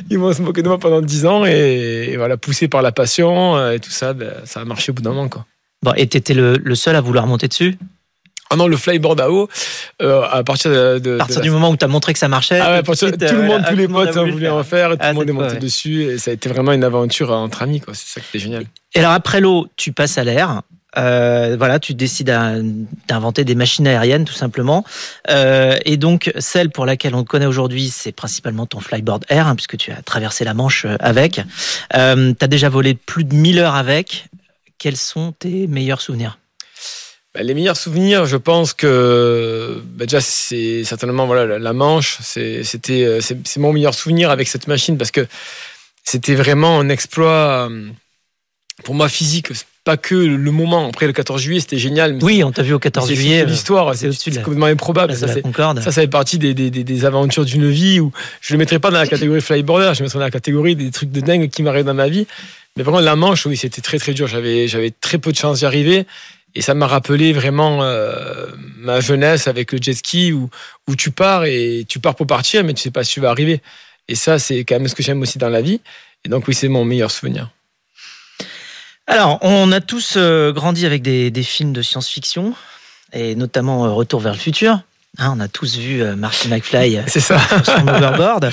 Ils 0.10 0.19
vont 0.19 0.33
se 0.33 0.42
moquer 0.42 0.62
de 0.62 0.68
moi 0.68 0.77
pendant 0.77 1.00
10 1.01 1.25
ans. 1.25 1.45
Et, 1.45 2.10
et 2.12 2.18
voilà, 2.18 2.36
poussé 2.36 2.68
par 2.68 2.81
la 2.81 2.92
passion 2.92 3.56
euh, 3.56 3.71
et 3.71 3.80
tout 3.80 3.89
ça, 3.89 4.12
ben, 4.13 4.33
ça 4.44 4.60
a 4.60 4.66
marché 4.66 4.92
au 4.92 4.95
bout 4.95 5.01
d'un 5.01 5.12
moment. 5.12 5.30
Quoi. 5.30 5.45
Bon, 5.81 5.94
et 5.95 6.07
t'étais 6.07 6.33
le, 6.33 6.57
le 6.57 6.75
seul 6.75 6.98
à 6.98 7.01
vouloir 7.01 7.25
monter 7.25 7.48
dessus? 7.48 7.77
Ah 8.51 8.56
non, 8.57 8.68
le 8.68 8.75
flyboard 8.75 9.21
à 9.21 9.30
eau, 9.31 9.48
euh, 10.01 10.24
à 10.24 10.44
partir 10.44 10.72
de, 10.72 10.98
de- 11.00 11.15
À 11.15 11.17
partir 11.20 11.38
de 11.38 11.41
du 11.44 11.51
moment 11.51 11.70
où 11.70 11.77
t'as 11.77 11.88
montré 11.88 12.12
que 12.13 12.20
ça 12.20 12.27
marchait. 12.27 12.60
Ah 12.60 12.72
ouais, 12.74 12.84
tout 12.84 12.96
suite, 12.96 13.17
tout 13.20 13.24
euh, 13.25 13.32
le 13.34 13.44
monde, 13.44 13.63
tous 13.70 13.75
les 13.75 13.84
le 13.84 13.88
monde 13.88 14.05
potes 14.08 14.17
a 14.17 14.22
ont 14.24 14.25
voulu 14.29 14.44
le 14.46 14.51
en 14.51 14.63
faire, 14.63 14.89
tout 14.91 14.98
Ah, 15.00 15.10
le 15.10 15.13
monde 15.13 15.24
c'est 15.25 15.29
est 15.29 15.34
monté 15.34 15.53
ouais. 15.53 15.60
dessus, 15.60 16.01
et 16.03 16.17
ça 16.17 16.32
a 16.32 16.34
été 16.34 16.50
vraiment 16.50 16.72
une 16.74 16.84
aventure 16.84 17.32
entre 17.32 17.62
amis, 17.62 17.79
quoi. 17.79 17.94
C'est 17.94 18.08
ça 18.12 18.20
qui 18.22 18.27
était 18.32 18.39
génial. 18.44 18.65
Et 18.96 19.00
alors 19.00 19.12
après 19.12 19.39
l'eau, 19.39 19.67
tu 19.77 19.91
passes 19.94 20.17
à 20.17 20.24
l'air. 20.24 20.63
Euh, 20.98 21.55
voilà, 21.58 21.79
tu 21.79 21.93
décides 21.93 22.27
d'inventer 23.08 23.43
des 23.43 23.55
machines 23.55 23.88
aériennes 23.88 24.25
tout 24.25 24.34
simplement. 24.34 24.84
Euh, 25.29 25.77
et 25.86 25.98
donc 25.98 26.31
celle 26.39 26.69
pour 26.72 26.86
laquelle 26.86 27.13
on 27.15 27.24
te 27.24 27.29
connaît 27.29 27.46
aujourd'hui, 27.46 27.89
c'est 27.89 28.12
principalement 28.12 28.65
ton 28.65 28.79
flyboard 28.79 29.25
air, 29.29 29.48
hein, 29.48 29.55
puisque 29.55 29.77
tu 29.77 29.91
as 29.91 30.01
traversé 30.01 30.46
la 30.46 30.53
Manche 30.53 30.86
euh, 30.86 30.96
avec. 31.00 31.41
Euh, 31.96 32.34
tu 32.38 32.43
as 32.43 32.48
déjà 32.48 32.69
volé 32.69 32.96
plus 32.96 33.24
de 33.24 33.36
1000 33.36 33.60
heures 33.60 33.75
avec. 33.75 34.27
Quels 34.77 34.98
sont 34.98 35.34
tes 35.34 35.67
meilleurs 35.67 36.01
souvenirs? 36.01 36.39
Bah, 37.36 37.43
les 37.43 37.53
meilleurs 37.53 37.77
souvenirs, 37.77 38.25
je 38.25 38.38
pense 38.38 38.74
que 38.74 39.84
bah, 39.86 40.05
déjà 40.05 40.22
c'est 40.22 40.84
certainement 40.84 41.27
voilà 41.27 41.60
la- 41.60 41.74
Manche, 41.74 42.17
c'était 42.22 43.19
c'est 43.22 43.58
mon 43.58 43.74
meilleur 43.74 43.93
souvenir 43.93 44.31
avec 44.31 44.48
cette 44.48 44.67
machine 44.67 44.98
parce 44.98 45.12
que 45.12 45.27
c'était 46.03 46.34
vraiment 46.34 46.79
un 46.79 46.89
exploit 46.89 47.69
pour 48.84 48.96
moi 48.96 49.10
physique, 49.10 49.50
pas 49.89 49.98
que 49.98 50.15
le 50.15 50.51
moment. 50.51 50.88
Après 50.89 51.08
le 51.08 51.13
14 51.13 51.41
juillet, 51.41 51.60
c'était 51.60 51.77
génial. 51.77 52.13
mais 52.13 52.24
Oui, 52.24 52.43
on 52.43 52.51
t'a 52.51 52.62
vu 52.63 52.74
au 52.74 52.77
c'est- 52.77 52.81
14 52.81 53.08
c'est- 53.08 53.15
juillet. 53.15 53.39
c'est 53.41 53.46
l'histoire, 53.51 53.96
c'est 53.96 54.12
c'est 54.12 54.41
complètement 54.43 54.67
improbable. 54.67 55.15
Ça. 55.15 55.27
Ça, 55.27 55.91
ça 55.91 56.01
fait 56.01 56.08
partie 56.08 56.38
des, 56.38 56.53
des, 56.53 56.69
des- 56.69 56.84
des 56.84 57.05
aventures 57.05 57.46
d'une 57.46 57.69
vie 57.69 58.00
où 58.00 58.12
je 58.41 58.53
le 58.53 58.58
mettrais 58.60 58.79
pas 58.79 58.91
dans 58.91 59.00
la 59.00 59.08
catégorie 59.08 59.41
flyboarder, 59.41 59.91
je 59.96 60.00
le 60.00 60.05
mettrais 60.05 60.19
dans 60.19 60.25
la 60.25 60.31
catégorie 60.31 60.75
des 60.75 60.91
trucs 60.91 61.12
de 61.12 61.22
dingue 61.22 61.50
qui 61.50 61.63
m'arrivent 61.63 61.86
dans 61.86 61.93
ma 61.93 62.08
vie. 62.10 62.27
Mais 62.77 62.84
par 62.84 62.93
contre, 62.93 63.05
la 63.05 63.15
Manche, 63.15 63.46
oui, 63.46 63.58
c'était 63.58 63.81
très 63.81 63.98
très 64.00 64.13
dur. 64.13 64.27
J'avais 64.27 64.67
j'avais 64.67 64.91
très 64.91 65.17
peu 65.17 65.31
de 65.31 65.38
chance 65.38 65.60
d'y 65.60 65.65
arriver. 65.65 66.05
Et 66.55 66.62
ça 66.62 66.74
m'a 66.74 66.88
rappelé 66.88 67.31
vraiment 67.34 67.84
euh, 67.84 68.48
ma 68.77 69.00
jeunesse 69.01 69.48
avec 69.48 69.72
le 69.72 69.77
jet 69.81 69.93
ski 69.93 70.34
où, 70.34 70.50
où 70.88 70.96
tu 70.96 71.12
pars 71.12 71.46
et 71.46 71.86
tu 71.88 72.00
pars 72.00 72.15
pour 72.15 72.25
partir, 72.27 72.63
mais 72.63 72.74
tu 72.74 72.81
sais 72.81 72.89
pas 72.91 73.03
si 73.03 73.13
tu 73.13 73.19
vas 73.19 73.29
arriver. 73.29 73.62
Et 74.08 74.15
ça, 74.15 74.39
c'est 74.39 74.60
quand 74.65 74.75
même 74.79 74.88
ce 74.88 74.96
que 74.96 75.03
j'aime 75.03 75.22
aussi 75.22 75.38
dans 75.38 75.50
la 75.50 75.62
vie. 75.62 75.79
Et 76.25 76.29
donc, 76.29 76.48
oui, 76.48 76.53
c'est 76.55 76.67
mon 76.67 76.84
meilleur 76.86 77.12
souvenir. 77.12 77.50
Alors, 79.10 79.39
on 79.42 79.72
a 79.72 79.82
tous 79.82 80.13
euh, 80.18 80.51
grandi 80.54 80.86
avec 80.86 81.01
des, 81.01 81.32
des 81.32 81.44
films 81.44 81.74
de 81.74 81.82
science-fiction. 81.82 82.54
et 83.12 83.34
notamment 83.36 83.86
euh, 83.86 83.89
Retour 83.89 84.20
vers 84.20 84.34
le 84.34 84.38
futur. 84.39 84.82
Hein, 85.18 85.34
on 85.36 85.39
a 85.39 85.48
tous 85.48 85.78
vu 85.78 86.04
euh, 86.04 86.16
Marty 86.16 86.48
McFly 86.48 86.98
euh, 86.98 87.01
C'est 87.08 87.20
ça. 87.20 87.39
sur 87.39 87.66
son 87.66 87.88
overboard. 87.88 88.51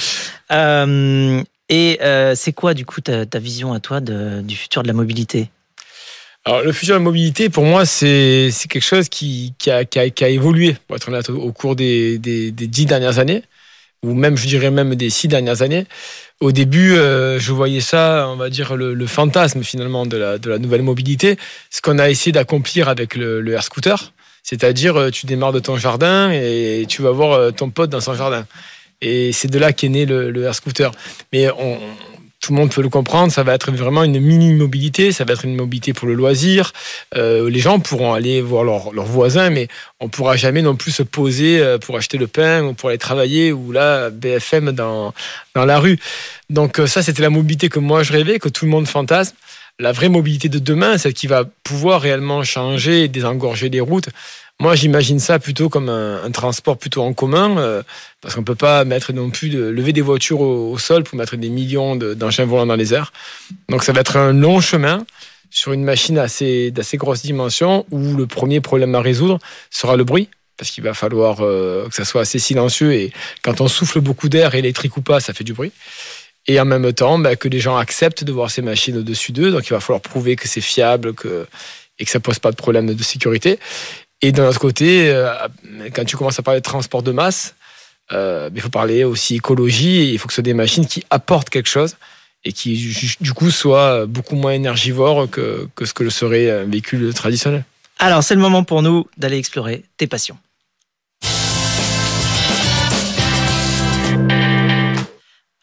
Et 1.69 1.99
c'est 2.37 2.53
quoi, 2.55 2.75
du 2.75 2.87
coup, 2.87 3.01
ta, 3.03 3.27
ta 3.27 3.39
vision 3.39 3.73
à 3.75 3.81
toi 3.81 4.01
de- 4.01 4.41
du 4.43 4.57
futur 4.57 4.83
de 4.83 4.89
la 4.89 4.95
mobilité? 4.95 5.51
Alors, 6.47 6.63
le 6.63 6.73
futur 6.73 6.95
de 6.95 7.01
la 7.01 7.05
mobilité, 7.05 7.49
pour 7.51 7.65
moi, 7.65 7.85
c'est 7.85 8.51
c'est 8.53 8.69
quelque 8.69 8.85
chose 8.85 9.09
qui, 9.09 9.53
qui, 9.59 9.71
a, 9.71 9.85
qui, 9.85 9.99
a, 9.99 10.09
qui 10.11 10.23
a 10.25 10.29
évolué, 10.29 10.77
pour 10.87 10.97
être 10.97 11.09
honnête, 11.09 11.29
au, 11.29 11.37
au 11.37 11.53
cours 11.53 11.75
des, 11.77 12.19
des, 12.19 12.51
des 12.53 12.67
dix 12.69 12.87
dernières 12.87 13.19
années, 13.19 13.43
ou 14.05 14.15
même, 14.15 14.37
je 14.37 14.47
dirais 14.47 14.71
même 14.71 14.95
des 14.95 15.11
six 15.11 15.27
dernières 15.27 15.61
années. 15.63 15.87
Au 16.41 16.53
début, 16.53 16.95
euh, 16.95 17.39
je 17.39 17.51
voyais 17.53 17.81
ça, 17.81 18.27
on 18.29 18.37
va 18.37 18.51
dire, 18.51 18.77
le, 18.77 19.07
fantasme 19.07 19.63
finalement 19.63 20.05
de 20.05 20.19
la, 20.19 20.59
nouvelle 20.59 20.83
mobilité, 20.83 21.39
ce 21.71 21.81
qu'on 21.81 21.99
a 21.99 22.11
essayé 22.11 22.33
d'accomplir 22.33 22.91
avec 22.91 23.15
le, 23.15 23.41
le 23.41 23.53
air 23.53 23.63
scooter. 23.63 24.13
C'est-à-dire, 24.43 24.97
euh, 24.97 25.11
tu 25.11 25.25
démarres 25.25 25.53
de 25.53 25.61
ton 25.61 25.79
jardin 25.79 26.31
et 26.31 26.85
tu 26.89 27.01
vas 27.01 27.11
voir 27.11 27.33
euh, 27.33 27.51
ton 27.53 27.71
pote 27.71 27.89
dans 27.89 28.03
son 28.03 28.15
jardin. 28.15 28.47
Et 29.01 29.33
c'est 29.33 29.49
de 29.49 29.59
là 29.59 29.73
qu'est 29.73 29.89
né 29.89 30.05
le, 30.05 30.31
le 30.31 30.45
air 30.45 30.55
scooter. 30.55 30.93
Mais 31.33 31.49
on, 31.51 31.79
tout 32.47 32.53
le 32.53 32.61
monde 32.61 32.71
peut 32.71 32.83
le 32.83 32.89
comprendre, 32.89 33.33
ça 33.33 33.43
va 33.43 33.55
être 33.55 33.73
vraiment 33.73 34.05
une 34.05 34.21
mini-mobilité, 34.21 35.11
ça 35.11 35.25
va 35.25 35.33
être 35.33 35.45
une 35.45 35.57
mobilité 35.57 35.93
pour 35.93 36.07
le 36.07 36.15
loisir. 36.15 36.73
Euh, 37.17 37.51
les 37.51 37.59
gens 37.59 37.81
pourront 37.81 38.15
aller 38.15 38.41
voir 38.41 38.63
leurs 38.63 39.05
voisins, 39.05 39.51
mais 39.51 39.67
on 39.99 40.09
pourra 40.09 40.37
jamais 40.37 40.63
non 40.63 40.77
plus 40.77 40.93
se 40.93 41.03
poser 41.03 41.59
euh, 41.59 41.79
pour 41.79 41.97
acheter 41.97 42.19
le 42.19 42.29
pain 42.29 42.63
ou 42.63 42.73
pour 42.73 42.91
aller 42.91 42.99
travailler 42.99 43.51
ou 43.51 43.73
là, 43.73 44.11
BFM 44.11 44.71
dans, 44.71 45.13
dans 45.57 45.65
la 45.65 45.81
rue. 45.81 45.99
Donc 46.49 46.79
euh, 46.79 46.87
ça, 46.87 47.03
c'était 47.03 47.23
la 47.23 47.31
mobilité 47.31 47.69
que 47.69 47.81
moi 47.81 48.05
je 48.05 48.13
rêvais, 48.13 48.39
que 48.39 48.49
tout 48.49 48.65
le 48.65 48.71
monde 48.71 48.87
fantasme. 48.87 49.35
La 49.81 49.91
vraie 49.91 50.09
mobilité 50.09 50.49
de 50.49 50.61
demain, 50.61 50.99
celle 50.99 51.15
qui 51.15 51.27
va 51.27 51.45
pouvoir 51.65 52.01
réellement 52.01 52.45
changer 52.45 53.03
et 53.03 53.09
désengorger 53.09 53.71
les 53.71 53.81
routes. 53.81 54.09
Moi, 54.59 54.75
j'imagine 54.75 55.19
ça 55.19 55.39
plutôt 55.39 55.69
comme 55.69 55.91
un, 55.91 56.31
transport 56.31 56.79
plutôt 56.79 57.03
en 57.03 57.13
commun, 57.13 57.59
euh, 57.59 57.83
parce 58.23 58.35
qu'on 58.35 58.43
peut 58.43 58.55
pas 58.55 58.85
mettre 58.85 59.13
non 59.13 59.31
plus 59.31 59.51
de 59.51 59.63
lever 59.63 59.93
des 59.93 60.01
voitures 60.01 60.41
au, 60.41 60.79
sol 60.79 61.05
pour 61.05 61.19
mettre 61.19 61.37
des 61.37 61.51
millions 61.51 61.95
de- 61.95 62.15
d'engins 62.15 62.47
volants 62.47 62.67
dans 62.67 62.75
les 62.75 62.95
airs. 62.95 63.13
Donc, 63.69 63.85
ça 63.85 63.93
va 63.93 64.01
être 64.01 64.17
un 64.17 64.33
long 64.33 64.61
chemin 64.61 65.05
sur 65.51 65.73
une 65.73 65.85
machine 65.85 66.19
assez 66.19 66.71
d'assez 66.71 66.97
grosse 66.97 67.23
dimension 67.23 67.87
où 67.91 68.15
le 68.15 68.27
premier 68.27 68.61
problème 68.61 68.95
à 68.95 69.01
résoudre 69.01 69.39
sera 69.71 69.97
le 69.97 70.05
bruit. 70.05 70.29
Parce 70.57 70.71
qu'il 70.71 70.83
va 70.83 70.95
falloir 70.95 71.39
euh, 71.43 71.87
que 71.89 71.95
ça 71.95 72.07
soit 72.07 72.23
assez 72.23 72.39
silencieux 72.39 72.95
et 72.95 73.13
quand 73.43 73.61
on 73.61 73.69
souffle 73.69 74.01
beaucoup 74.01 74.31
d'air, 74.31 74.55
électrique 74.55 74.97
ou 74.97 75.03
pas, 75.03 75.21
ça 75.21 75.35
fait 75.35 75.45
du 75.45 75.53
bruit. 75.53 75.71
Et 76.47 76.59
en 76.59 76.65
même 76.65 76.91
temps, 76.95 77.19
bah, 77.19 77.37
que 77.37 77.49
les 77.49 77.61
gens 77.61 77.77
acceptent 77.77 78.25
de 78.25 78.33
voir 78.33 78.51
ces 78.51 78.63
machines 78.63 78.97
au-dessus 78.97 79.33
d'eux. 79.33 79.51
Donc 79.51 79.67
il 79.67 79.71
va 79.71 79.81
falloir 79.81 80.01
prouver 80.01 80.35
que 80.35 80.49
c'est 80.49 80.63
fiable 80.63 81.13
que, 81.13 81.47
et 81.99 82.05
que 82.07 82.11
ça 82.11 82.21
pose 82.21 82.39
pas 82.39 82.51
de 82.51 82.57
problème 82.57 82.95
de 82.95 83.03
sécurité. 83.03 83.59
Et 84.23 84.33
d'un 84.33 84.49
autre 84.49 84.61
côté, 84.61 85.11
euh, 85.11 85.35
quand 85.95 86.05
tu 86.05 86.17
commences 86.17 86.39
à 86.39 86.43
parler 86.43 86.61
de 86.61 86.65
transport 86.65 87.03
de 87.03 87.13
masse, 87.13 87.55
euh, 88.13 88.51
il 88.55 88.61
faut 88.61 88.69
parler 88.69 89.03
aussi 89.05 89.35
écologie 89.35 90.13
il 90.13 90.19
faut 90.19 90.29
que 90.29 90.33
ce 90.33 90.37
soit 90.37 90.43
des 90.45 90.55
machines 90.55 90.87
qui 90.87 91.05
apportent 91.11 91.51
quelque 91.51 91.69
chose 91.69 91.97
et 92.45 92.53
qui 92.53 93.17
du 93.21 93.33
coup 93.33 93.51
soient 93.51 94.07
beaucoup 94.07 94.37
moins 94.37 94.53
énergivores 94.53 95.29
que 95.29 95.69
ce 95.85 95.93
que 95.93 96.05
le 96.05 96.11
serait 96.11 96.49
un 96.49 96.65
véhicule 96.65 97.13
traditionnel. 97.13 97.65
Alors, 97.99 98.23
c'est 98.23 98.35
le 98.35 98.41
moment 98.41 98.63
pour 98.63 98.83
nous 98.83 99.07
d'aller 99.17 99.39
explorer 99.39 99.85
tes 99.97 100.07
passions. 100.07 100.39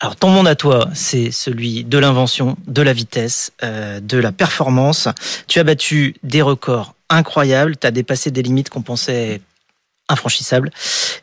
Alors, 0.03 0.17
ton 0.17 0.31
monde 0.31 0.49
à 0.49 0.55
toi, 0.55 0.89
c'est 0.93 1.31
celui 1.31 1.85
de 1.85 1.97
l'invention, 1.97 2.57
de 2.67 2.81
la 2.81 2.91
vitesse, 2.91 3.53
euh, 3.63 4.01
de 4.01 4.17
la 4.17 4.33
performance. 4.33 5.07
Tu 5.47 5.59
as 5.59 5.63
battu 5.63 6.17
des 6.23 6.41
records 6.41 6.93
incroyables, 7.07 7.77
tu 7.77 7.87
as 7.87 7.91
dépassé 7.91 8.29
des 8.29 8.41
limites 8.41 8.69
qu'on 8.69 8.81
pensait 8.81 9.39
infranchissables. 10.09 10.71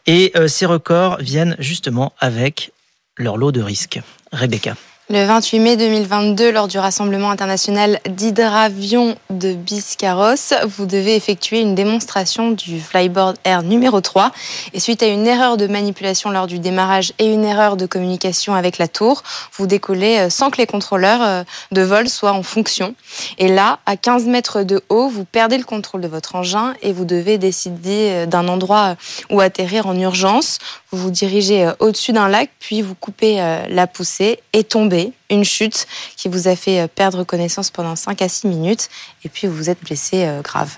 Et 0.07 0.33
euh, 0.35 0.49
ces 0.49 0.65
records 0.65 1.19
viennent 1.21 1.57
justement 1.59 2.15
avec 2.21 2.73
leur 3.19 3.37
lot 3.37 3.53
de 3.53 3.61
risques. 3.61 4.01
Rebecca. 4.33 4.75
Le 5.13 5.25
28 5.25 5.59
mai 5.59 5.77
2022, 5.77 6.53
lors 6.53 6.69
du 6.69 6.79
rassemblement 6.79 7.33
international 7.33 7.99
d'hydravion 8.09 9.17
de 9.29 9.55
Biscarrosse, 9.55 10.55
vous 10.69 10.87
devez 10.87 11.17
effectuer 11.17 11.59
une 11.59 11.75
démonstration 11.75 12.53
du 12.53 12.79
Flyboard 12.79 13.37
Air 13.43 13.65
numéro 13.65 14.01
3. 14.01 14.31
Et 14.73 14.79
suite 14.79 15.03
à 15.03 15.09
une 15.09 15.27
erreur 15.27 15.57
de 15.57 15.67
manipulation 15.67 16.31
lors 16.31 16.47
du 16.47 16.61
démarrage 16.61 17.13
et 17.19 17.27
une 17.27 17.45
erreur 17.45 17.77
de 17.77 17.87
communication 17.87 18.55
avec 18.55 18.79
la 18.79 18.87
tour, 18.87 19.25
vous 19.55 19.67
décollez 19.67 20.19
euh, 20.19 20.31
sans 20.31 20.49
que 20.49 20.59
les 20.59 20.67
contrôleurs 20.67 21.23
euh, 21.23 21.43
de 21.73 21.83
vol 21.83 22.09
soient 22.09 22.31
en 22.31 22.45
fonction. 22.45 22.95
Et 23.39 23.49
là, 23.49 23.81
à 23.87 23.97
15 23.97 24.27
mètres 24.27 24.63
de 24.63 24.81
haut, 24.91 25.09
vous 25.09 25.25
perdez 25.25 25.59
le 25.59 25.65
contrôle 25.65 26.03
de 26.03 26.09
votre 26.09 26.37
engin 26.37 26.75
et 26.83 26.93
vous 26.93 27.05
devez 27.05 27.37
décider 27.37 28.11
euh, 28.11 28.27
d'un 28.27 28.47
endroit 28.47 28.95
où 29.29 29.41
atterrir 29.41 29.89
en 29.89 29.99
urgence. 29.99 30.61
Vous 30.91 30.99
vous 30.99 31.11
dirigez 31.11 31.67
euh, 31.67 31.73
au-dessus 31.79 32.13
d'un 32.13 32.29
lac, 32.29 32.51
puis 32.59 32.83
vous 32.83 32.95
coupez 32.95 33.41
euh, 33.41 33.67
la 33.69 33.87
poussée 33.87 34.41
et 34.53 34.65
tombez. 34.65 35.13
Une 35.31 35.45
chute 35.45 35.87
qui 36.17 36.29
vous 36.29 36.49
a 36.49 36.57
fait 36.57 36.81
euh, 36.81 36.89
perdre 36.89 37.23
connaissance 37.25 37.71
pendant 37.71 37.95
5 37.95 38.21
à 38.23 38.29
6 38.29 38.49
minutes 38.49 38.89
et 39.25 39.29
puis 39.29 39.47
vous 39.47 39.55
vous 39.55 39.71
êtes 39.71 39.83
blessé 39.83 40.29
grave. 40.43 40.77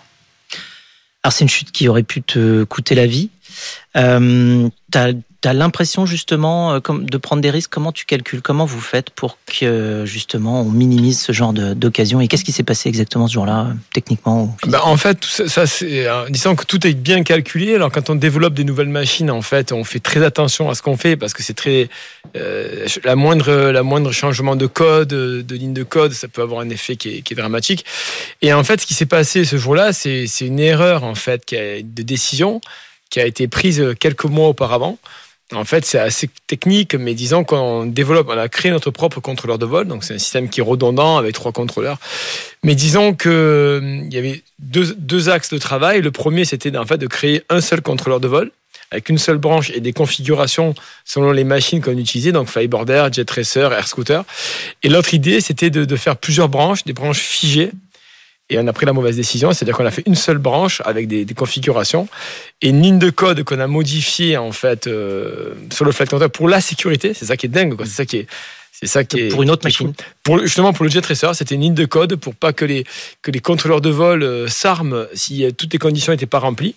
Alors, 1.22 1.32
c'est 1.32 1.44
une 1.44 1.48
chute 1.48 1.70
qui 1.70 1.88
aurait 1.88 2.02
pu 2.02 2.22
te 2.22 2.64
coûter 2.64 2.94
la 2.94 3.06
vie. 3.06 3.30
Euh, 3.96 4.68
l'impression 5.52 6.06
justement 6.06 6.74
euh, 6.74 6.80
de 6.88 7.16
prendre 7.16 7.42
des 7.42 7.50
risques. 7.50 7.70
Comment 7.70 7.92
tu 7.92 8.04
calcules 8.04 8.42
Comment 8.42 8.64
vous 8.64 8.80
faites 8.80 9.10
pour 9.10 9.38
que 9.46 10.04
justement 10.06 10.62
on 10.62 10.70
minimise 10.70 11.20
ce 11.20 11.32
genre 11.32 11.52
d'occasion 11.52 12.20
Et 12.20 12.28
qu'est-ce 12.28 12.44
qui 12.44 12.52
s'est 12.52 12.62
passé 12.62 12.88
exactement 12.88 13.26
ce 13.26 13.34
jour-là, 13.34 13.68
techniquement 13.92 14.56
Bah, 14.66 14.82
en 14.84 14.96
fait, 14.96 15.16
tout 15.16 15.28
ça, 15.28 15.48
ça, 15.48 15.66
c'est, 15.66 16.06
euh, 16.06 16.28
disons 16.28 16.54
que 16.54 16.64
tout 16.64 16.86
est 16.86 16.94
bien 16.94 17.22
calculé. 17.22 17.74
Alors, 17.74 17.90
quand 17.90 18.10
on 18.10 18.14
développe 18.14 18.54
des 18.54 18.64
nouvelles 18.64 18.88
machines, 18.88 19.30
en 19.30 19.42
fait, 19.42 19.72
on 19.72 19.84
fait 19.84 20.00
très 20.00 20.24
attention 20.24 20.70
à 20.70 20.74
ce 20.74 20.82
qu'on 20.82 20.96
fait 20.96 21.16
parce 21.16 21.34
que 21.34 21.42
c'est 21.42 21.54
très 21.54 21.88
euh, 22.36 22.86
la 23.04 23.16
moindre, 23.16 23.70
la 23.70 23.82
moindre 23.82 24.12
changement 24.12 24.56
de 24.56 24.66
code, 24.66 25.12
euh, 25.12 25.42
de 25.42 25.54
ligne 25.54 25.74
de 25.74 25.82
code, 25.82 26.12
ça 26.12 26.28
peut 26.28 26.42
avoir 26.42 26.60
un 26.60 26.70
effet 26.70 26.96
qui 26.96 27.16
est, 27.16 27.22
qui 27.22 27.34
est 27.34 27.36
dramatique. 27.36 27.84
Et 28.40 28.52
en 28.52 28.64
fait, 28.64 28.80
ce 28.80 28.86
qui 28.86 28.94
s'est 28.94 29.06
passé 29.06 29.44
ce 29.44 29.56
jour-là, 29.56 29.92
c'est, 29.92 30.26
une 30.40 30.58
erreur 30.58 31.04
en 31.04 31.14
fait 31.14 31.42
de 31.52 32.02
décision 32.02 32.60
qui 33.10 33.20
a 33.20 33.26
été 33.26 33.46
prise 33.46 33.94
quelques 34.00 34.24
mois 34.24 34.48
auparavant. 34.48 34.98
En 35.54 35.64
fait, 35.64 35.84
c'est 35.84 35.98
assez 35.98 36.30
technique, 36.46 36.94
mais 36.94 37.14
disons 37.14 37.44
qu'on 37.44 37.86
développe, 37.86 38.28
on 38.30 38.38
a 38.38 38.48
créé 38.48 38.70
notre 38.70 38.90
propre 38.90 39.20
contrôleur 39.20 39.58
de 39.58 39.66
vol. 39.66 39.86
Donc, 39.86 40.04
c'est 40.04 40.14
un 40.14 40.18
système 40.18 40.48
qui 40.48 40.60
est 40.60 40.64
redondant 40.64 41.18
avec 41.18 41.34
trois 41.34 41.52
contrôleurs. 41.52 41.98
Mais 42.62 42.74
disons 42.74 43.14
que 43.14 43.28
euh, 43.28 44.00
il 44.04 44.14
y 44.14 44.18
avait 44.18 44.42
deux, 44.58 44.94
deux 44.96 45.28
axes 45.28 45.50
de 45.50 45.58
travail. 45.58 46.00
Le 46.00 46.10
premier, 46.10 46.44
c'était 46.44 46.76
en 46.76 46.86
fait 46.86 46.98
de 46.98 47.06
créer 47.06 47.42
un 47.50 47.60
seul 47.60 47.82
contrôleur 47.82 48.20
de 48.20 48.28
vol 48.28 48.50
avec 48.90 49.08
une 49.08 49.16
seule 49.16 49.38
branche 49.38 49.70
et 49.70 49.80
des 49.80 49.94
configurations 49.94 50.74
selon 51.06 51.32
les 51.32 51.44
machines 51.44 51.80
qu'on 51.80 51.96
utilisait, 51.96 52.30
donc 52.30 52.48
Flyboarder, 52.48 53.08
Jet 53.10 53.30
Racer, 53.30 53.72
Air 53.72 53.88
Scooter. 53.88 54.22
Et 54.82 54.90
l'autre 54.90 55.14
idée, 55.14 55.40
c'était 55.40 55.70
de 55.70 55.96
faire 55.96 56.18
plusieurs 56.18 56.50
branches, 56.50 56.84
des 56.84 56.92
branches 56.92 57.20
figées. 57.20 57.70
Et 58.52 58.58
on 58.58 58.66
a 58.66 58.72
pris 58.74 58.84
la 58.84 58.92
mauvaise 58.92 59.16
décision, 59.16 59.52
c'est-à-dire 59.52 59.74
qu'on 59.74 59.86
a 59.86 59.90
fait 59.90 60.02
une 60.04 60.14
seule 60.14 60.36
branche 60.36 60.82
avec 60.84 61.08
des, 61.08 61.24
des 61.24 61.34
configurations 61.34 62.06
et 62.60 62.68
une 62.68 62.82
ligne 62.82 62.98
de 62.98 63.08
code 63.08 63.44
qu'on 63.44 63.58
a 63.58 63.66
modifiée 63.66 64.36
en 64.36 64.52
fait 64.52 64.86
euh, 64.86 65.54
sur 65.72 65.86
le 65.86 65.92
flight 65.92 66.10
controller 66.10 66.30
pour 66.30 66.48
la 66.50 66.60
sécurité. 66.60 67.14
C'est 67.14 67.24
ça 67.24 67.38
qui 67.38 67.46
est 67.46 67.48
dingue. 67.48 67.74
C'est 67.80 67.94
ça 67.94 68.04
qui 68.04 68.18
est, 68.18 68.26
c'est 68.70 68.86
ça 68.86 69.04
qui 69.04 69.20
est 69.20 69.28
pour 69.28 69.42
une 69.42 69.50
autre 69.50 69.64
machine 69.64 69.94
Pour, 70.22 70.38
justement, 70.40 70.74
pour 70.74 70.84
le 70.84 70.90
Jet 70.90 71.06
Racer, 71.06 71.34
c'était 71.34 71.54
une 71.54 71.62
ligne 71.62 71.74
de 71.74 71.86
code 71.86 72.16
pour 72.16 72.34
pas 72.34 72.52
que 72.52 72.66
les, 72.66 72.84
que 73.22 73.30
les 73.30 73.40
contrôleurs 73.40 73.80
de 73.80 73.88
vol 73.88 74.22
euh, 74.22 74.48
s'arment 74.48 75.06
si 75.14 75.44
euh, 75.44 75.50
toutes 75.50 75.72
les 75.72 75.78
conditions 75.78 76.12
n'étaient 76.12 76.26
pas 76.26 76.40
remplies. 76.40 76.74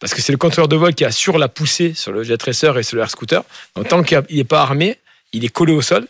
Parce 0.00 0.14
que 0.14 0.20
c'est 0.20 0.32
le 0.32 0.38
contrôleur 0.38 0.66
de 0.66 0.74
vol 0.74 0.92
qui 0.92 1.04
assure 1.04 1.38
la 1.38 1.48
poussée 1.48 1.92
sur 1.94 2.10
le 2.10 2.24
Jet 2.24 2.42
Racer 2.42 2.76
et 2.76 2.82
sur 2.82 2.96
le 2.96 3.02
Air 3.02 3.10
Scooter. 3.10 3.44
Donc, 3.76 3.86
tant 3.86 4.02
qu'il 4.02 4.20
n'est 4.30 4.42
pas 4.42 4.62
armé, 4.62 4.98
il 5.32 5.44
est 5.44 5.48
collé 5.48 5.72
au 5.72 5.82
sol. 5.82 6.08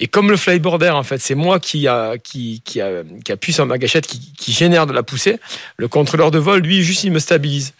Et 0.00 0.08
comme 0.08 0.30
le 0.30 0.36
flyboarder, 0.36 0.90
en 0.90 1.04
fait, 1.04 1.18
c'est 1.18 1.36
moi 1.36 1.60
qui, 1.60 1.86
a, 1.86 2.18
qui, 2.18 2.62
qui, 2.64 2.80
a, 2.80 3.02
qui 3.24 3.30
appuie 3.30 3.52
sur 3.52 3.64
ma 3.64 3.78
gâchette, 3.78 4.06
qui, 4.06 4.52
génère 4.52 4.86
de 4.86 4.92
la 4.92 5.02
poussée, 5.04 5.38
le 5.76 5.86
contrôleur 5.86 6.30
de 6.32 6.38
vol, 6.38 6.62
lui, 6.62 6.82
juste, 6.82 7.04
il 7.04 7.12
me 7.12 7.20
stabilise. 7.20 7.74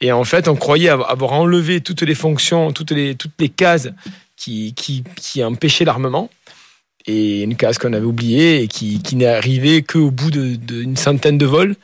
Et 0.00 0.12
en 0.12 0.24
fait, 0.24 0.46
on 0.46 0.54
croyait 0.54 0.90
avoir 0.90 1.32
enlevé 1.32 1.80
toutes 1.80 2.02
les 2.02 2.14
fonctions, 2.14 2.70
toutes 2.72 2.92
les, 2.92 3.14
toutes 3.16 3.32
les 3.40 3.48
cases 3.48 3.88
qui, 4.36 4.74
qui, 4.74 5.02
qui 5.16 5.42
empêchaient 5.42 5.84
l'armement 5.84 6.30
et 7.06 7.42
une 7.42 7.56
case 7.56 7.78
qu'on 7.78 7.92
avait 7.94 8.04
oubliée 8.04 8.62
et 8.62 8.68
qui, 8.68 9.00
qui 9.02 9.16
n'est 9.16 9.26
arrivée 9.26 9.82
qu'au 9.82 10.10
bout 10.10 10.30
d'une 10.30 10.96
centaine 10.96 11.38
de 11.38 11.46
vols 11.46 11.74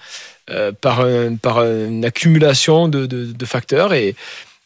euh, 0.51 0.73
par, 0.73 1.01
un- 1.01 1.37
par 1.37 1.65
une 1.65 2.05
accumulation 2.05 2.89
de, 2.89 3.07
de, 3.07 3.33
de 3.33 3.45
facteurs. 3.47 3.95
Et 3.95 4.15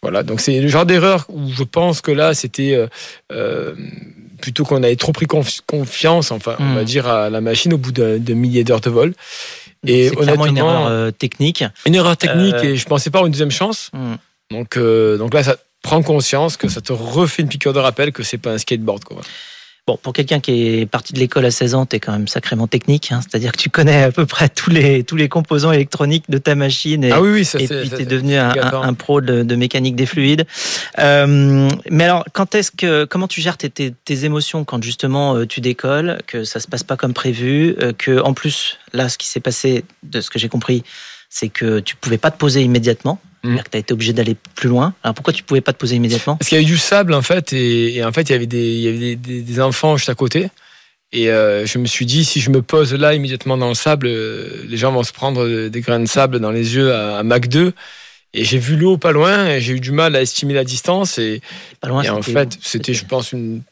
voilà, 0.03 0.23
donc 0.23 0.41
c'est 0.41 0.61
le 0.61 0.69
genre 0.69 0.87
d'erreur 0.87 1.27
où 1.29 1.51
je 1.53 1.63
pense 1.63 2.01
que 2.01 2.11
là, 2.11 2.35
c'était 2.35 2.75
euh, 2.75 2.87
euh, 3.33 3.75
plutôt 4.41 4.65
qu'on 4.65 4.83
avait 4.83 4.97
trop 4.97 5.13
pris 5.13 5.27
confi- 5.27 5.61
confiance, 5.67 6.31
enfin, 6.31 6.57
on 6.59 6.75
va 6.75 6.85
dire, 6.85 7.07
à 7.07 7.31
la 7.31 7.41
machine 7.41 7.73
au 7.73 7.79
bout 7.79 7.93
de, 7.93 8.19
de 8.19 8.35
milliers 8.35 8.65
d'heures 8.65 8.81
de 8.81 8.91
vol. 8.91 9.15
Et 9.87 10.11
clairement 10.11 10.47
une 10.47 10.51
honnêtement, 10.53 10.71
erreur 10.71 10.87
euh, 10.89 11.11
technique. 11.11 11.65
Une 11.87 11.95
erreur 11.95 12.17
technique 12.17 12.55
Euh, 12.55 12.65
et 12.65 12.77
je 12.77 12.87
pensais 12.87 13.11
pas 13.11 13.21
à 13.21 13.23
une 13.23 13.31
deuxième 13.31 13.51
chance. 13.51 13.91
Hmm. 13.93 14.15
Donc, 14.51 14.77
euh, 14.77 15.17
donc 15.19 15.33
là, 15.35 15.43
ça 15.43 15.57
prend 15.83 16.03
conscience 16.03 16.57
que 16.57 16.69
ça 16.69 16.81
te 16.81 16.93
refait 16.93 17.43
une 17.43 17.49
piqûre 17.49 17.73
de 17.73 17.79
rappel 17.79 18.13
que 18.13 18.23
c'est 18.23 18.39
pas 18.39 18.51
un 18.53 18.59
skateboard. 18.59 19.05
Quoi. 19.05 19.21
Bon, 19.89 19.97
pour 20.03 20.13
quelqu'un 20.13 20.41
qui 20.41 20.81
est 20.81 20.87
parti 20.87 21.13
de 21.13 21.21
l'école 21.21 21.45
à 21.45 21.53
16 21.53 21.77
ans, 21.77 21.87
tu 21.87 21.95
es 21.95 22.01
quand 22.01 22.11
même 22.11 22.27
sacrément 22.27 22.67
technique. 22.67 23.13
Hein. 23.13 23.21
C'est-à-dire 23.21 23.53
que 23.53 23.59
tu 23.59 23.71
connais 23.71 24.03
à 24.03 24.11
peu 24.11 24.27
près 24.27 24.49
tous 24.49 24.69
les, 24.69 25.05
tous 25.05 25.15
les 25.15 25.29
composants 25.29 25.71
électroniques 25.71 26.25
de 26.29 26.39
ta 26.39 26.57
machine. 26.57 27.05
Et, 27.05 27.13
ah 27.13 27.23
oui, 27.23 27.31
oui, 27.31 27.45
ça, 27.45 27.61
et 27.61 27.69
puis 27.69 27.91
tu 27.91 28.03
es 28.03 28.05
devenu 28.05 28.35
un, 28.35 28.53
un, 28.83 28.95
pro 28.95 29.21
de, 29.21 29.45
de, 29.45 29.55
mécanique 29.55 29.95
des 29.95 30.07
fluides. 30.07 30.45
Euh, 30.99 31.69
mais 31.89 32.03
alors, 32.03 32.25
quand 32.33 32.57
est-ce 32.57 32.73
que, 32.73 33.05
comment 33.05 33.29
tu 33.29 33.41
gères 33.41 33.57
tes, 33.57 33.71
tes, 33.71 33.93
tes, 33.93 34.25
émotions 34.25 34.65
quand 34.65 34.83
justement 34.83 35.37
euh, 35.37 35.47
tu 35.47 35.61
décolles, 35.61 36.19
que 36.27 36.43
ça 36.43 36.59
se 36.59 36.67
passe 36.67 36.83
pas 36.83 36.97
comme 36.97 37.15
prévu, 37.15 37.77
euh, 37.81 37.93
que 37.93 38.21
en 38.21 38.35
plus, 38.35 38.79
là, 38.93 39.09
ce 39.09 39.17
qui 39.17 39.29
s'est 39.29 39.39
passé, 39.39 39.85
de 40.03 40.21
ce 40.21 40.31
que 40.31 40.41
j'ai 40.41 40.49
compris, 40.49 40.83
c'est 41.31 41.49
que 41.49 41.79
tu 41.79 41.95
pouvais 41.95 42.19
pas 42.19 42.33
te 42.33 42.39
poser 42.39 42.63
immédiatement? 42.63 43.21
Mmh. 43.47 43.63
Que 43.63 43.71
tu 43.71 43.77
as 43.77 43.81
été 43.81 43.95
obligé 43.95 44.13
d'aller 44.13 44.37
plus 44.55 44.69
loin. 44.69 44.95
Alors 45.03 45.15
pourquoi 45.15 45.33
tu 45.33 45.43
pouvais 45.43 45.61
pas 45.61 45.73
te 45.73 45.79
poser 45.79 45.97
immédiatement? 45.97 46.37
Parce 46.37 46.49
qu'il 46.49 46.57
y 46.57 46.61
avait 46.61 46.71
du 46.71 46.79
sable 46.79 47.15
en 47.15 47.23
fait, 47.23 47.53
et, 47.53 47.97
et, 47.97 48.05
en 48.05 48.13
fait 48.13 48.23
il 48.23 48.33
y 48.33 48.35
avait 48.35 48.47
des, 48.47 48.75
il 48.75 48.81
y 48.81 48.89
avait 48.89 48.99
des, 48.99 49.17
des, 49.17 49.41
des 49.43 49.61
enfants 49.61 49.97
juste 49.97 50.11
à 50.11 50.15
côté. 50.15 50.49
Et 51.13 51.31
euh, 51.31 51.67
je 51.67 51.79
me 51.79 51.87
suis 51.87 52.05
dit, 52.05 52.25
si 52.25 52.41
je 52.41 52.51
me 52.51 52.63
pose 52.63 52.93
là 52.95 53.15
immédiatement 53.15 53.57
dans 53.57 53.69
le 53.69 53.75
sable, 53.75 54.07
euh, 54.09 54.65
les 54.69 54.77
gens 54.77 54.93
vont 54.93 55.05
se 55.05 55.13
prendre 55.13 55.69
des 55.69 55.81
grains 55.81 56.01
de 56.01 56.07
sable 56.07 56.41
dans 56.41 56.51
les 56.51 56.75
yeux 56.75 56.93
à, 56.93 57.19
à 57.19 57.23
Mach 57.23 57.49
2. 57.49 57.73
Et 58.35 58.45
j'ai 58.45 58.59
vu 58.59 58.77
l'eau 58.77 58.99
pas 58.99 59.13
loin, 59.13 59.49
et 59.49 59.61
j'ai 59.61 59.73
eu 59.73 59.81
du 59.81 59.93
mal 59.93 60.15
à 60.15 60.21
estimer 60.21 60.53
la 60.53 60.65
distance. 60.65 61.19
Et, 61.19 61.41
pas 61.81 61.89
loin, 61.89 62.03
et 62.03 62.11
en 62.11 62.23
fait, 62.23 62.59
c'était, 62.61 62.93
je 62.93 63.07
pense, 63.07 63.33
une 63.33 63.63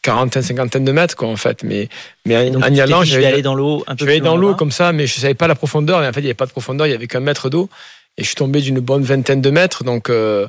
quarantaine, 0.00 0.42
cinquantaine 0.42 0.84
de 0.84 0.92
mètres, 0.92 1.16
quoi, 1.16 1.28
en 1.28 1.36
fait. 1.36 1.62
Mais, 1.62 1.88
mais 2.24 2.36
en 2.56 2.74
y 2.74 2.80
allant, 2.80 3.04
je 3.04 3.18
vais 3.18 3.26
aller 3.26 3.42
dans 3.42 3.54
l'eau 3.54 3.84
un 3.86 3.94
peu 3.94 4.00
Je 4.00 4.04
vais 4.06 4.12
aller 4.12 4.20
dans 4.20 4.36
l'eau 4.36 4.54
comme 4.54 4.72
ça, 4.72 4.92
mais 4.92 5.06
je 5.06 5.18
savais 5.20 5.34
pas 5.34 5.48
la 5.48 5.56
profondeur. 5.56 6.02
Et 6.02 6.08
en 6.08 6.12
fait, 6.12 6.20
il 6.20 6.24
n'y 6.24 6.28
avait 6.28 6.34
pas 6.34 6.46
de 6.46 6.52
profondeur, 6.52 6.86
il 6.86 6.90
y 6.90 6.94
avait 6.94 7.08
qu'un 7.08 7.20
mètre 7.20 7.50
d'eau. 7.50 7.68
Et 8.18 8.22
je 8.22 8.26
suis 8.26 8.34
tombé 8.34 8.60
d'une 8.60 8.80
bonne 8.80 9.02
vingtaine 9.02 9.40
de 9.40 9.48
mètres. 9.48 9.84
Donc, 9.84 10.10
euh, 10.10 10.48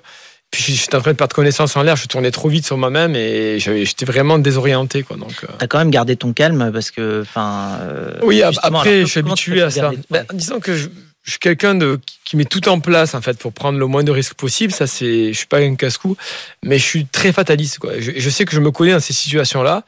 puis 0.51 0.73
j'étais 0.73 0.95
en 0.95 1.01
train 1.01 1.11
de 1.11 1.17
perdre 1.17 1.35
connaissance 1.35 1.75
en 1.77 1.83
l'air. 1.83 1.95
Je 1.95 2.07
tournais 2.07 2.31
trop 2.31 2.49
vite 2.49 2.65
sur 2.65 2.77
moi-même 2.77 3.15
et 3.15 3.59
j'étais 3.59 4.05
vraiment 4.05 4.39
désorienté. 4.39 5.03
Quoi, 5.03 5.15
donc, 5.17 5.43
euh... 5.43 5.47
T'as 5.59 5.67
quand 5.67 5.77
même 5.77 5.91
gardé 5.91 6.15
ton 6.15 6.33
calme 6.33 6.71
parce 6.73 6.89
que, 6.89 7.21
enfin. 7.21 7.77
Euh, 7.83 8.19
oui, 8.23 8.41
après, 8.41 8.67
alors, 8.67 8.83
je 8.85 9.05
suis 9.05 9.19
habitué 9.19 9.61
à 9.61 9.69
ça. 9.69 9.91
Ben, 10.09 10.25
disons 10.33 10.59
que 10.59 10.75
je, 10.75 10.89
je 11.23 11.31
suis 11.31 11.39
quelqu'un 11.39 11.75
de 11.75 11.99
qui 12.25 12.35
met 12.35 12.45
tout 12.45 12.67
en 12.67 12.79
place 12.79 13.13
en 13.13 13.21
fait 13.21 13.37
pour 13.37 13.53
prendre 13.53 13.77
le 13.77 13.85
moins 13.85 14.03
de 14.03 14.11
risques 14.11 14.33
possible. 14.33 14.73
Ça, 14.73 14.87
c'est, 14.87 15.31
je 15.31 15.37
suis 15.37 15.47
pas 15.47 15.59
un 15.59 15.75
casse-cou, 15.75 16.17
mais 16.63 16.79
je 16.79 16.83
suis 16.83 17.05
très 17.05 17.31
fataliste. 17.31 17.77
Quoi. 17.77 17.99
Je, 17.99 18.13
je 18.17 18.29
sais 18.31 18.45
que 18.45 18.51
je 18.51 18.59
me 18.59 18.71
connais 18.71 18.93
dans 18.93 18.99
ces 18.99 19.13
situations-là. 19.13 19.83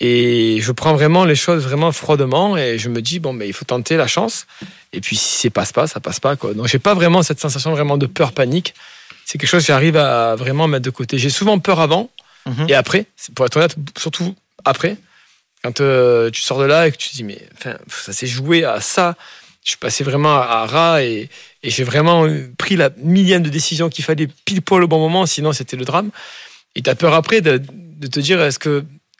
Et 0.00 0.60
je 0.62 0.72
prends 0.72 0.94
vraiment 0.94 1.24
les 1.26 1.34
choses 1.34 1.62
vraiment 1.62 1.92
froidement 1.92 2.56
et 2.56 2.78
je 2.78 2.88
me 2.88 3.02
dis 3.02 3.20
bon 3.20 3.34
mais 3.34 3.46
il 3.46 3.52
faut 3.52 3.66
tenter 3.66 3.96
la 3.98 4.06
chance. 4.06 4.46
Et 4.94 5.00
puis 5.00 5.16
si 5.16 5.42
ça 5.42 5.50
passe 5.50 5.72
pas 5.72 5.86
ça 5.86 6.00
passe 6.00 6.20
pas 6.20 6.36
quoi. 6.36 6.54
Donc 6.54 6.68
j'ai 6.68 6.78
pas 6.78 6.94
vraiment 6.94 7.22
cette 7.22 7.38
sensation 7.38 7.70
vraiment 7.72 7.98
de 7.98 8.06
peur 8.06 8.32
panique. 8.32 8.74
C'est 9.26 9.36
quelque 9.38 9.50
chose 9.50 9.62
que 9.62 9.66
j'arrive 9.66 9.98
à 9.98 10.36
vraiment 10.36 10.66
mettre 10.68 10.86
de 10.86 10.90
côté. 10.90 11.18
J'ai 11.18 11.28
souvent 11.28 11.58
peur 11.58 11.80
avant 11.80 12.10
mm 12.46 12.52
-hmm. 12.52 12.70
et 12.70 12.74
après. 12.74 13.04
Pour 13.34 13.44
être 13.44 13.56
honnête 13.58 13.76
surtout 13.98 14.34
après. 14.64 14.96
Quand 15.62 15.78
euh, 15.82 16.30
tu 16.30 16.40
sors 16.40 16.58
de 16.58 16.64
là 16.64 16.86
et 16.86 16.92
que 16.92 16.96
tu 16.96 17.10
te 17.10 17.14
dis 17.16 17.24
mais 17.24 17.40
enfin 17.56 17.74
ça 18.06 18.12
s'est 18.14 18.26
joué 18.38 18.64
à 18.64 18.80
ça. 18.80 19.06
Je 19.64 19.70
suis 19.72 19.78
passé 19.86 20.02
vraiment 20.10 20.34
à, 20.40 20.44
à 20.60 20.66
ras 20.74 21.02
et, 21.02 21.28
et 21.64 21.68
j'ai 21.74 21.84
vraiment 21.84 22.18
pris 22.56 22.76
la 22.76 22.88
millième 22.96 23.42
de 23.42 23.50
décision 23.50 23.90
qu'il 23.90 24.04
fallait 24.08 24.28
pile 24.46 24.62
poil 24.62 24.82
au 24.82 24.88
bon 24.88 24.98
moment 25.06 25.26
sinon 25.26 25.52
c'était 25.52 25.76
le 25.76 25.84
drame. 25.84 26.10
Et 26.74 26.80
tu 26.84 26.88
as 26.88 26.94
peur 27.02 27.12
après 27.12 27.42
de, 27.42 27.52
de 28.02 28.06
te 28.14 28.20
dire 28.20 28.40
est-ce 28.40 28.58
que 28.58 28.74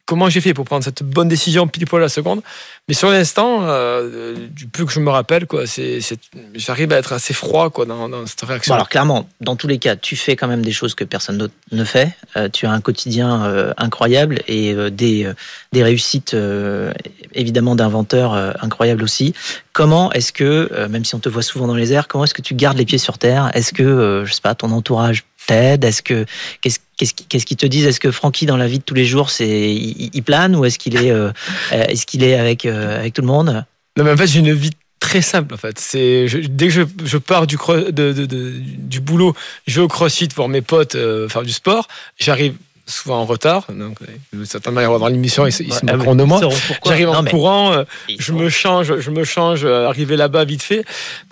comment 0.06 0.28
j'ai 0.28 0.40
fait 0.40 0.54
pour 0.54 0.64
prendre 0.64 0.82
cette 0.82 1.02
bonne 1.02 1.28
décision 1.28 1.68
pile 1.68 1.86
poil 1.86 2.02
à 2.02 2.06
la 2.06 2.08
seconde. 2.08 2.42
Mais 2.88 2.94
sur 2.94 3.10
l'instant, 3.10 3.60
euh, 3.62 4.34
du 4.50 4.66
peu 4.66 4.84
que 4.84 4.92
je 4.92 4.98
me 4.98 5.10
rappelle, 5.10 5.46
quoi, 5.46 5.66
c'est, 5.66 6.00
j'arrive 6.54 6.92
à 6.92 6.96
être 6.96 7.12
assez 7.12 7.32
froid 7.32 7.70
quoi, 7.70 7.86
dans, 7.86 8.26
cette 8.26 8.40
réaction. 8.40 8.74
Alors 8.74 8.88
clairement, 8.88 9.28
dans 9.40 9.54
tous 9.54 9.68
les 9.68 9.78
cas, 9.78 9.94
tu 9.94 10.16
fais 10.16 10.34
quand 10.34 10.48
même 10.48 10.64
des 10.64 10.72
choses 10.72 10.96
que 10.96 11.04
personne 11.04 11.38
d'autre 11.38 11.54
ne 11.70 11.84
fait. 11.84 12.16
Euh, 12.36 12.48
tu 12.48 12.66
as 12.66 12.72
un 12.72 12.80
quotidien 12.80 13.44
euh, 13.44 13.72
incroyable 13.76 14.42
et 14.48 14.74
des, 14.90 15.30
des 15.72 15.82
réussites 15.84 16.36
évidemment 17.32 17.76
d'inventeurs 17.76 18.32
incroyables 18.64 19.04
aussi. 19.04 19.34
Comment 19.72 20.12
est-ce 20.12 20.32
que, 20.32 20.86
même 20.88 21.04
si 21.04 21.14
on 21.14 21.20
te 21.20 21.28
voit 21.28 21.42
souvent 21.42 21.68
dans 21.68 21.76
les 21.76 21.92
airs, 21.92 22.08
comment 22.08 22.24
est-ce 22.24 22.34
que 22.34 22.42
tu 22.42 22.54
gardes 22.54 22.78
les 22.78 22.84
pieds 22.84 22.98
sur 22.98 23.18
terre? 23.18 23.50
Est-ce 23.54 23.72
que, 23.72 24.24
je 24.26 24.32
sais 24.32 24.40
pas, 24.40 24.56
ton 24.56 24.72
entourage 24.72 25.24
Est-ce 25.50 26.02
que 26.02 26.24
qu'est-ce 26.60 26.78
qu'est-ce 26.96 27.46
qu'ils 27.46 27.56
qu 27.56 27.62
te 27.62 27.66
disent? 27.66 27.86
Est-ce 27.86 28.00
que 28.00 28.10
Francky 28.10 28.46
dans 28.46 28.56
la 28.56 28.66
vie 28.66 28.78
de 28.78 28.84
tous 28.84 28.94
les 28.94 29.04
jours, 29.04 29.30
c'est 29.30 29.72
il, 29.74 30.10
il, 30.12 30.22
plane 30.22 30.54
ou 30.56 30.64
est-ce 30.64 30.78
qu'il 30.78 30.96
est, 30.96 31.10
euh, 31.10 31.32
est-ce 31.72 32.06
qu'il 32.06 32.22
est 32.22 32.34
avec 32.34 32.66
euh, 32.66 33.00
avec 33.00 33.14
tout 33.14 33.22
le 33.22 33.28
monde? 33.28 33.64
Non, 33.96 34.04
mais 34.04 34.12
en 34.12 34.16
fait, 34.16 34.26
j'ai 34.26 34.40
une 34.40 34.52
vie 34.52 34.70
très 35.00 35.22
simple 35.22 35.54
en 35.54 35.56
fait. 35.56 35.78
C'est 35.78 36.26
dès 36.48 36.66
que 36.66 36.72
je, 36.72 36.82
je 37.04 37.18
pars 37.18 37.46
du 37.46 37.56
de, 37.56 37.90
de, 37.90 38.26
de, 38.26 38.52
du 38.60 39.00
boulot, 39.00 39.34
je 39.66 39.76
vais 39.76 39.82
au 39.82 39.88
CrossFit 39.88 40.28
voir 40.34 40.48
mes 40.48 40.62
potes 40.62 40.94
euh, 40.94 41.28
faire 41.28 41.42
du 41.42 41.52
sport. 41.52 41.88
J'arrive 42.18 42.54
souvent 42.86 43.20
en 43.20 43.24
retard. 43.24 43.66
Donc, 43.70 43.98
certainement 44.44 44.80
y 44.80 44.84
avoir 44.84 45.00
dans 45.00 45.08
l'émission, 45.08 45.46
ils, 45.46 45.50
ils 45.60 45.72
se 45.72 45.80
Ah 45.86 45.96
moqueront 45.96 46.16
de 46.16 46.24
moi. 46.24 46.40
J'arrive 46.84 47.08
en 47.08 47.24
courant, 47.24 47.72
euh, 47.72 47.84
je 48.18 48.32
me 48.32 48.48
change, 48.48 48.98
je 48.98 49.10
me 49.10 49.24
change, 49.24 49.64
euh, 49.64 49.86
arriver 49.86 50.16
là-bas 50.16 50.44
vite 50.44 50.62
fait. 50.62 50.84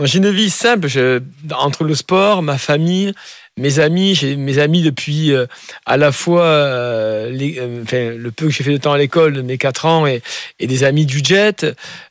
J'ai 0.04 0.18
une 0.18 0.30
vie 0.30 0.50
simple 0.50 0.88
je, 0.88 1.20
entre 1.52 1.84
le 1.84 1.94
sport, 1.94 2.42
ma 2.42 2.58
famille, 2.58 3.12
mes 3.58 3.80
amis, 3.80 4.14
j'ai 4.14 4.36
mes 4.36 4.58
amis 4.58 4.82
depuis 4.82 5.32
euh, 5.32 5.46
à 5.84 5.96
la 5.96 6.12
fois 6.12 6.44
euh, 6.44 7.30
euh, 7.92 8.16
le 8.16 8.30
peu 8.30 8.46
que 8.46 8.52
j'ai 8.52 8.64
fait 8.64 8.72
de 8.72 8.78
temps 8.78 8.92
à 8.92 8.98
l'école, 8.98 9.42
mes 9.42 9.58
4 9.58 9.86
ans, 9.86 10.06
et, 10.06 10.22
des 10.60 10.84
amis 10.84 11.06
du 11.06 11.20
jet. 11.22 11.66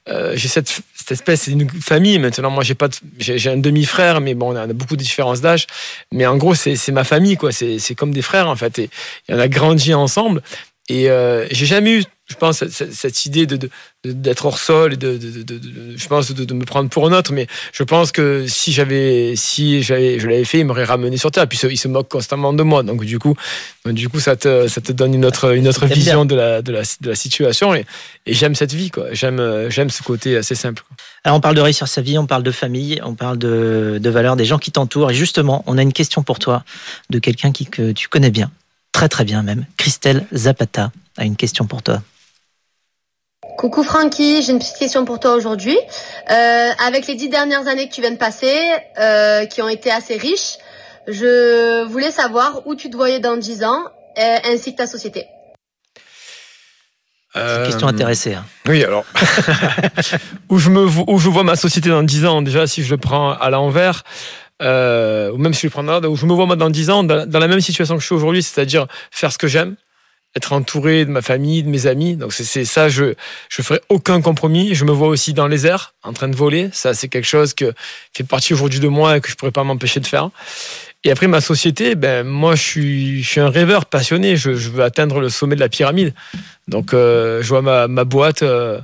j'ai 0.07 0.47
cette, 0.47 0.67
cette 0.93 1.11
espèce, 1.11 1.43
c'est 1.43 1.51
une 1.51 1.69
famille 1.69 2.19
maintenant. 2.19 2.51
Moi, 2.51 2.63
j'ai 2.63 2.75
pas, 2.75 2.89
j'ai 3.17 3.49
un 3.49 3.57
demi-frère, 3.57 4.19
mais 4.19 4.33
bon, 4.33 4.53
on 4.53 4.55
a 4.55 4.67
beaucoup 4.67 4.95
de 4.95 5.01
différences 5.01 5.41
d'âge. 5.41 5.67
Mais 6.11 6.25
en 6.25 6.37
gros, 6.37 6.55
c'est 6.55 6.91
ma 6.91 7.03
famille, 7.03 7.37
quoi. 7.37 7.51
C'est 7.51 7.95
comme 7.95 8.13
des 8.13 8.21
frères 8.21 8.49
en 8.49 8.55
fait. 8.55 8.79
Et, 8.79 8.89
et 9.29 9.33
on 9.33 9.39
a 9.39 9.47
grandi 9.47 9.93
ensemble. 9.93 10.41
Et 10.89 11.09
j'ai 11.51 11.65
jamais 11.65 11.99
eu 11.99 12.03
je 12.27 12.35
pense, 12.35 12.57
cette, 12.57 12.93
cette 12.93 13.25
idée 13.25 13.45
de, 13.45 13.69
d'être 14.03 14.45
hors 14.45 14.59
sol 14.59 14.93
et 14.93 14.97
de, 14.97 15.17
de, 15.17 15.43
de, 15.43 15.61
je 15.95 16.07
pense, 16.07 16.31
de, 16.31 16.53
me 16.53 16.65
prendre 16.65 16.89
pour 16.89 17.07
un 17.07 17.13
autre. 17.13 17.31
Mais 17.31 17.47
je 17.71 17.83
pense 17.83 18.11
que 18.11 18.45
si 18.47 18.73
j'avais, 18.73 19.35
si 19.37 19.81
j'avais, 19.81 20.19
je 20.19 20.27
l'avais 20.27 20.43
fait, 20.43 20.59
il 20.59 20.65
m'aurait 20.65 20.83
ramené 20.83 21.15
sur 21.15 21.31
terre. 21.31 21.47
Puis 21.47 21.57
il 21.69 21.77
se 21.77 21.87
moque 21.87 22.09
constamment 22.09 22.51
de 22.51 22.63
moi. 22.63 22.83
Donc 22.83 23.05
du 23.05 23.17
coup, 23.17 23.35
du 23.85 24.09
coup, 24.09 24.19
ça 24.19 24.35
te, 24.35 24.67
ça 24.67 24.81
te 24.81 24.91
donne 24.91 25.13
une 25.13 25.23
autre, 25.23 25.55
une 25.55 25.69
autre 25.69 25.85
vision 25.85 26.25
de 26.25 26.35
la, 26.35 26.61
de 26.61 26.73
la, 26.73 26.81
de 26.81 27.09
la 27.09 27.15
situation. 27.15 27.73
Et, 27.73 27.85
et 28.25 28.33
j'aime 28.33 28.55
cette 28.55 28.73
vie, 28.73 28.89
quoi. 28.89 29.05
J'aime, 29.13 29.69
j'aime 29.69 29.89
ce 29.89 30.03
côté 30.03 30.35
assez 30.35 30.55
simple. 30.55 30.83
Quoi. 30.85 30.97
Alors 31.23 31.37
on 31.37 31.41
parle 31.41 31.55
de 31.55 31.61
réussir 31.61 31.87
sa 31.87 32.01
vie, 32.01 32.17
on 32.17 32.27
parle 32.27 32.43
de 32.43 32.51
famille, 32.51 32.99
on 33.05 33.15
parle 33.15 33.37
de, 33.37 33.99
de 34.01 34.09
valeurs 34.09 34.35
des 34.35 34.45
gens 34.45 34.57
qui 34.57 34.73
t'entourent. 34.73 35.11
Et 35.11 35.15
justement, 35.15 35.63
on 35.65 35.77
a 35.77 35.81
une 35.81 35.93
question 35.93 36.23
pour 36.23 36.39
toi 36.39 36.65
de 37.09 37.19
quelqu'un 37.19 37.53
qui 37.53 37.65
que 37.67 37.93
tu 37.93 38.09
connais 38.09 38.31
bien, 38.31 38.51
très 38.97 39.09
très 39.09 39.25
bien 39.25 39.43
même. 39.43 39.65
Christelle 39.77 40.25
Zapata 40.33 40.91
a 41.17 41.23
une 41.23 41.35
question 41.35 41.67
pour 41.67 41.83
toi. 41.83 42.01
Coucou 43.55 43.83
Francky, 43.83 44.41
j'ai 44.41 44.53
une 44.53 44.57
petite 44.57 44.79
question 44.79 45.05
pour 45.05 45.19
toi 45.19 45.35
aujourd'hui. 45.35 45.77
Euh, 46.31 46.69
avec 46.83 47.05
les 47.05 47.13
dix 47.13 47.29
dernières 47.29 47.67
années 47.67 47.87
que 47.87 47.93
tu 47.93 48.01
viens 48.01 48.09
de 48.09 48.17
passer, 48.17 48.57
euh, 48.99 49.45
qui 49.45 49.61
ont 49.61 49.69
été 49.69 49.91
assez 49.91 50.17
riches, 50.17 50.57
je 51.07 51.83
voulais 51.83 52.09
savoir 52.09 52.65
où 52.65 52.73
tu 52.73 52.89
te 52.89 52.95
voyais 52.97 53.19
dans 53.19 53.37
dix 53.37 53.63
ans, 53.63 53.83
euh, 54.17 54.37
ainsi 54.51 54.71
que 54.71 54.77
ta 54.77 54.87
société. 54.87 55.27
Question 57.35 57.87
intéressée. 57.87 58.33
Hein. 58.33 58.45
Oui, 58.67 58.83
alors 58.83 59.05
où 60.49 60.57
je 60.57 60.71
me 60.71 60.87
où 60.87 61.19
je 61.19 61.29
vois 61.29 61.43
ma 61.43 61.55
société 61.55 61.89
dans 61.89 62.01
dix 62.01 62.25
ans, 62.25 62.41
déjà 62.41 62.65
si 62.65 62.81
je 62.81 62.89
le 62.89 62.97
prends 62.97 63.31
à 63.31 63.51
l'envers. 63.51 64.03
Euh, 64.61 65.31
ou 65.31 65.37
même 65.37 65.53
si 65.53 65.67
je 65.67 65.71
prends 65.71 65.83
là, 65.83 66.01
je 66.01 66.25
me 66.25 66.33
vois 66.33 66.45
moi 66.45 66.55
dans 66.55 66.69
dix 66.69 66.89
ans, 66.89 67.03
dans, 67.03 67.27
la 67.27 67.47
même 67.47 67.61
situation 67.61 67.95
que 67.95 68.01
je 68.01 68.05
suis 68.05 68.15
aujourd'hui, 68.15 68.41
c'est-à-dire 68.41 68.87
faire 69.11 69.31
ce 69.31 69.37
que 69.37 69.47
j'aime, 69.47 69.75
être 70.35 70.53
entouré 70.53 71.05
de 71.05 71.11
ma 71.11 71.21
famille, 71.21 71.63
de 71.63 71.69
mes 71.69 71.85
amis. 71.85 72.15
Donc 72.15 72.33
c'est 72.33 72.65
ça, 72.65 72.89
je 72.89 73.13
je 73.49 73.61
ferai 73.61 73.81
aucun 73.89 74.21
compromis. 74.21 74.73
Je 74.73 74.85
me 74.85 74.91
vois 74.91 75.09
aussi 75.09 75.33
dans 75.33 75.47
les 75.47 75.67
airs, 75.67 75.93
en 76.03 76.13
train 76.13 76.27
de 76.27 76.35
voler. 76.35 76.69
Ça, 76.73 76.93
c'est 76.93 77.07
quelque 77.07 77.27
chose 77.27 77.53
que 77.53 77.73
fait 78.15 78.23
partie 78.23 78.53
aujourd'hui 78.53 78.79
de 78.79 78.87
moi 78.87 79.17
et 79.17 79.21
que 79.21 79.29
je 79.29 79.35
pourrais 79.35 79.51
pas 79.51 79.63
m'empêcher 79.63 79.99
de 79.99 80.07
faire. 80.07 80.29
Et 81.03 81.11
après 81.11 81.27
ma 81.27 81.41
société, 81.41 81.95
ben 81.95 82.25
moi 82.25 82.55
je 82.55 82.63
suis 82.63 83.23
je 83.23 83.29
suis 83.29 83.39
un 83.39 83.49
rêveur 83.49 83.85
passionné. 83.85 84.35
Je, 84.35 84.49
veux 84.51 84.83
atteindre 84.83 85.19
le 85.19 85.29
sommet 85.29 85.55
de 85.55 85.61
la 85.61 85.69
pyramide. 85.69 86.13
Donc 86.67 86.93
euh, 86.93 87.41
je 87.43 87.47
vois 87.49 87.61
ma, 87.61 87.87
ma 87.87 88.03
boîte 88.03 88.41
euh, 88.41 88.81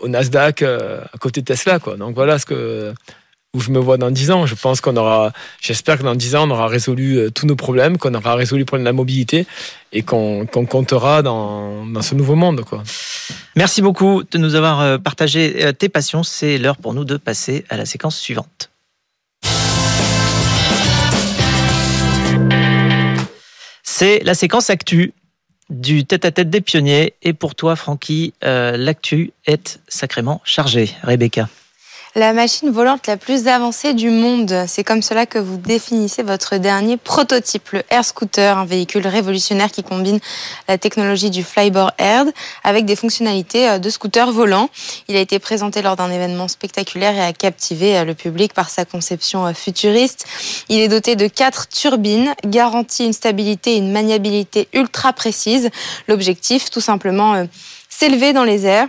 au 0.00 0.08
Nasdaq 0.08 0.62
à 0.62 1.18
côté 1.20 1.42
de 1.42 1.46
Tesla, 1.46 1.78
quoi. 1.78 1.96
Donc 1.96 2.14
voilà 2.14 2.38
ce 2.38 2.46
que 2.46 2.94
où 3.54 3.60
je 3.60 3.70
me 3.70 3.78
vois 3.78 3.98
dans 3.98 4.10
10 4.10 4.30
ans. 4.30 4.46
Je 4.46 4.54
pense 4.54 4.80
qu'on 4.80 4.96
aura, 4.96 5.32
j'espère 5.60 5.98
que 5.98 6.02
dans 6.02 6.14
10 6.14 6.36
ans, 6.36 6.48
on 6.48 6.50
aura 6.50 6.68
résolu 6.68 7.16
euh, 7.16 7.30
tous 7.30 7.46
nos 7.46 7.56
problèmes, 7.56 7.98
qu'on 7.98 8.14
aura 8.14 8.34
résolu 8.34 8.60
le 8.60 8.66
problème 8.66 8.84
de 8.84 8.88
la 8.88 8.94
mobilité 8.94 9.46
et 9.92 10.02
qu'on 10.02 10.46
qu 10.46 10.66
comptera 10.66 11.22
dans, 11.22 11.84
dans, 11.84 12.02
ce 12.02 12.14
nouveau 12.14 12.34
monde. 12.34 12.62
Quoi. 12.62 12.82
Merci 13.54 13.82
beaucoup 13.82 14.22
de 14.24 14.38
nous 14.38 14.54
avoir 14.54 14.80
euh, 14.80 14.98
partagé 14.98 15.72
tes 15.78 15.90
passions. 15.90 16.22
C'est 16.22 16.56
l'heure 16.56 16.78
pour 16.78 16.94
nous 16.94 17.04
de 17.04 17.18
passer 17.18 17.64
à 17.68 17.76
la 17.76 17.84
séquence 17.84 18.16
suivante. 18.16 18.70
C'est 23.82 24.20
la 24.24 24.34
séquence 24.34 24.70
actu 24.70 25.12
du 25.68 26.04
tête-à-tête 26.04 26.48
-tête 26.48 26.50
des 26.50 26.60
pionniers. 26.60 27.14
Et 27.22 27.34
pour 27.34 27.54
toi, 27.54 27.76
Francky, 27.76 28.34
euh, 28.44 28.76
l'actu 28.76 29.32
est 29.46 29.80
sacrément 29.88 30.40
chargée. 30.44 30.90
Rebecca. 31.02 31.48
La 32.14 32.34
machine 32.34 32.68
volante 32.68 33.06
la 33.06 33.16
plus 33.16 33.48
avancée 33.48 33.94
du 33.94 34.10
monde, 34.10 34.66
c'est 34.66 34.84
comme 34.84 35.00
cela 35.00 35.24
que 35.24 35.38
vous 35.38 35.56
définissez 35.56 36.22
votre 36.22 36.58
dernier 36.58 36.98
prototype, 36.98 37.70
le 37.70 37.82
Air 37.88 38.04
Scooter, 38.04 38.58
un 38.58 38.66
véhicule 38.66 39.06
révolutionnaire 39.06 39.70
qui 39.70 39.82
combine 39.82 40.20
la 40.68 40.76
technologie 40.76 41.30
du 41.30 41.42
flyboard 41.42 41.92
air 41.96 42.26
avec 42.64 42.84
des 42.84 42.96
fonctionnalités 42.96 43.66
euh, 43.66 43.78
de 43.78 43.88
scooter 43.88 44.30
volant. 44.30 44.68
Il 45.08 45.16
a 45.16 45.20
été 45.20 45.38
présenté 45.38 45.80
lors 45.80 45.96
d'un 45.96 46.10
événement 46.10 46.48
spectaculaire 46.48 47.14
et 47.14 47.22
a 47.22 47.32
captivé 47.32 47.96
euh, 47.96 48.04
le 48.04 48.12
public 48.12 48.52
par 48.52 48.68
sa 48.68 48.84
conception 48.84 49.46
euh, 49.46 49.54
futuriste. 49.54 50.26
Il 50.68 50.80
est 50.80 50.88
doté 50.88 51.16
de 51.16 51.28
quatre 51.28 51.66
turbines, 51.68 52.34
garantit 52.44 53.06
une 53.06 53.14
stabilité 53.14 53.72
et 53.72 53.78
une 53.78 53.90
maniabilité 53.90 54.68
ultra 54.74 55.14
précise. 55.14 55.70
L'objectif, 56.08 56.68
tout 56.68 56.82
simplement, 56.82 57.46
s'élever 57.88 58.34
dans 58.34 58.44
les 58.44 58.66
airs 58.66 58.88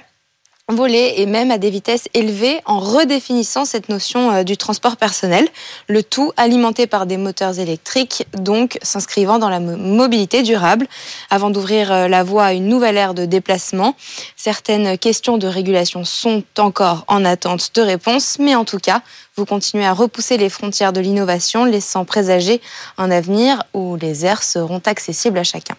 voler 0.69 1.15
et 1.17 1.25
même 1.25 1.51
à 1.51 1.57
des 1.57 1.69
vitesses 1.69 2.07
élevées 2.13 2.61
en 2.65 2.79
redéfinissant 2.79 3.65
cette 3.65 3.89
notion 3.89 4.31
euh, 4.31 4.43
du 4.43 4.55
transport 4.55 4.95
personnel, 4.95 5.45
le 5.89 6.03
tout 6.03 6.31
alimenté 6.37 6.87
par 6.87 7.05
des 7.05 7.17
moteurs 7.17 7.59
électriques, 7.59 8.25
donc 8.33 8.77
s'inscrivant 8.81 9.39
dans 9.39 9.49
la 9.49 9.59
mobilité 9.59 10.41
durable. 10.41 10.87
Avant 11.29 11.49
d'ouvrir 11.49 11.91
euh, 11.91 12.07
la 12.07 12.23
voie 12.23 12.45
à 12.45 12.53
une 12.53 12.67
nouvelle 12.67 12.95
ère 12.95 13.13
de 13.13 13.25
déplacement, 13.25 13.95
certaines 14.37 14.97
questions 14.97 15.37
de 15.37 15.47
régulation 15.47 16.05
sont 16.05 16.43
encore 16.57 17.03
en 17.09 17.25
attente 17.25 17.71
de 17.75 17.81
réponse, 17.81 18.37
mais 18.39 18.55
en 18.55 18.63
tout 18.63 18.79
cas, 18.79 19.01
vous 19.35 19.45
continuez 19.45 19.85
à 19.85 19.93
repousser 19.93 20.37
les 20.37 20.49
frontières 20.49 20.93
de 20.93 21.01
l'innovation, 21.01 21.65
laissant 21.65 22.05
présager 22.05 22.61
un 22.97 23.11
avenir 23.11 23.63
où 23.73 23.97
les 23.97 24.25
airs 24.25 24.43
seront 24.43 24.81
accessibles 24.85 25.39
à 25.39 25.43
chacun. 25.43 25.75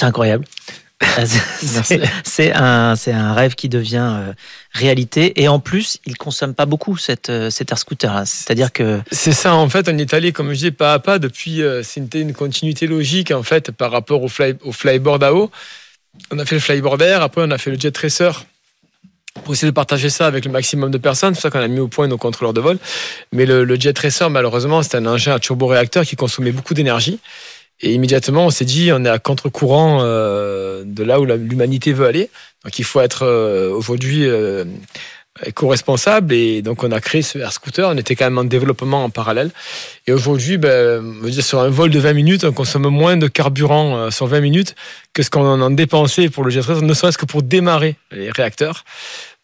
C'est 0.00 0.06
incroyable. 0.06 0.46
c'est 2.24 2.52
un, 2.52 2.94
un 3.06 3.34
rêve 3.34 3.54
qui 3.54 3.68
devient 3.68 4.10
euh, 4.10 4.32
réalité 4.72 5.40
et 5.40 5.48
en 5.48 5.58
plus 5.58 5.98
il 6.04 6.16
consomme 6.16 6.54
pas 6.54 6.66
beaucoup 6.66 6.96
cette, 6.98 7.30
euh, 7.30 7.48
cet 7.48 7.72
air 7.72 7.78
scooter 7.78 8.22
c'est 8.26 8.50
à 8.50 8.54
dire 8.54 8.70
que 8.70 9.00
c'est 9.10 9.32
ça 9.32 9.54
en 9.54 9.68
fait 9.68 9.88
on 9.88 9.96
est 9.96 10.12
allé 10.12 10.32
comme 10.32 10.52
je 10.52 10.58
dis 10.58 10.70
pas 10.70 10.92
à 10.92 10.98
pas 10.98 11.18
depuis 11.18 11.62
euh, 11.62 11.82
c'était 11.82 12.20
une 12.20 12.34
continuité 12.34 12.86
logique 12.86 13.30
en 13.30 13.42
fait 13.42 13.70
par 13.70 13.90
rapport 13.90 14.22
au, 14.22 14.28
fly, 14.28 14.56
au 14.62 14.72
flyboard 14.72 15.24
à 15.24 15.32
eau 15.32 15.50
on 16.30 16.38
a 16.38 16.44
fait 16.44 16.56
le 16.56 16.60
flyboard 16.60 17.00
air 17.00 17.22
après 17.22 17.42
on 17.44 17.50
a 17.50 17.56
fait 17.56 17.70
le 17.70 17.80
jet 17.80 17.96
racer 17.96 18.44
pour 19.44 19.54
essayer 19.54 19.70
de 19.70 19.74
partager 19.74 20.10
ça 20.10 20.26
avec 20.26 20.44
le 20.44 20.50
maximum 20.50 20.90
de 20.90 20.98
personnes. 20.98 21.34
C'est 21.34 21.42
pour 21.42 21.50
ça 21.52 21.58
qu'on 21.58 21.64
a 21.64 21.68
mis 21.68 21.78
au 21.78 21.86
point 21.86 22.08
nos 22.08 22.18
contrôleurs 22.18 22.52
de 22.52 22.60
vol. 22.60 22.78
Mais 23.32 23.46
le, 23.46 23.62
le 23.62 23.78
jet 23.78 23.96
racer, 23.96 24.28
malheureusement, 24.28 24.82
c'était 24.82 24.96
un 24.96 25.06
engin 25.06 25.34
à 25.34 25.38
turboréacteur 25.38 26.04
qui 26.04 26.16
consommait 26.16 26.50
beaucoup 26.50 26.74
d'énergie. 26.74 27.20
Et 27.82 27.94
immédiatement, 27.94 28.46
on 28.46 28.50
s'est 28.50 28.64
dit, 28.64 28.90
on 28.92 29.04
est 29.04 29.08
à 29.08 29.18
contre-courant 29.18 30.00
euh, 30.02 30.82
de 30.84 31.02
là 31.02 31.18
où 31.20 31.24
l'humanité 31.24 31.92
veut 31.92 32.06
aller. 32.06 32.30
Donc, 32.64 32.78
il 32.78 32.84
faut 32.84 33.00
être 33.00 33.24
euh, 33.24 33.70
aujourd'hui 33.70 34.26
euh, 34.26 34.64
éco-responsable. 35.46 36.34
Et 36.34 36.60
donc, 36.60 36.84
on 36.84 36.92
a 36.92 37.00
créé 37.00 37.22
ce 37.22 37.38
Air 37.38 37.52
Scooter. 37.52 37.88
On 37.88 37.96
était 37.96 38.16
quand 38.16 38.26
même 38.26 38.36
en 38.36 38.44
développement 38.44 39.04
en 39.04 39.08
parallèle. 39.08 39.50
Et 40.06 40.12
aujourd'hui, 40.12 40.58
ben, 40.58 41.02
sur 41.40 41.60
un 41.60 41.70
vol 41.70 41.88
de 41.88 41.98
20 41.98 42.12
minutes, 42.12 42.44
on 42.44 42.52
consomme 42.52 42.88
moins 42.88 43.16
de 43.16 43.28
carburant 43.28 44.10
sur 44.10 44.26
20 44.26 44.40
minutes 44.40 44.74
que 45.14 45.22
ce 45.22 45.30
qu'on 45.30 45.62
en 45.62 45.70
dépensait 45.70 46.28
pour 46.28 46.44
le 46.44 46.50
jet 46.50 46.68
ne 46.68 46.94
serait-ce 46.94 47.16
que 47.16 47.24
pour 47.26 47.42
démarrer 47.42 47.96
les 48.12 48.30
réacteurs. 48.30 48.84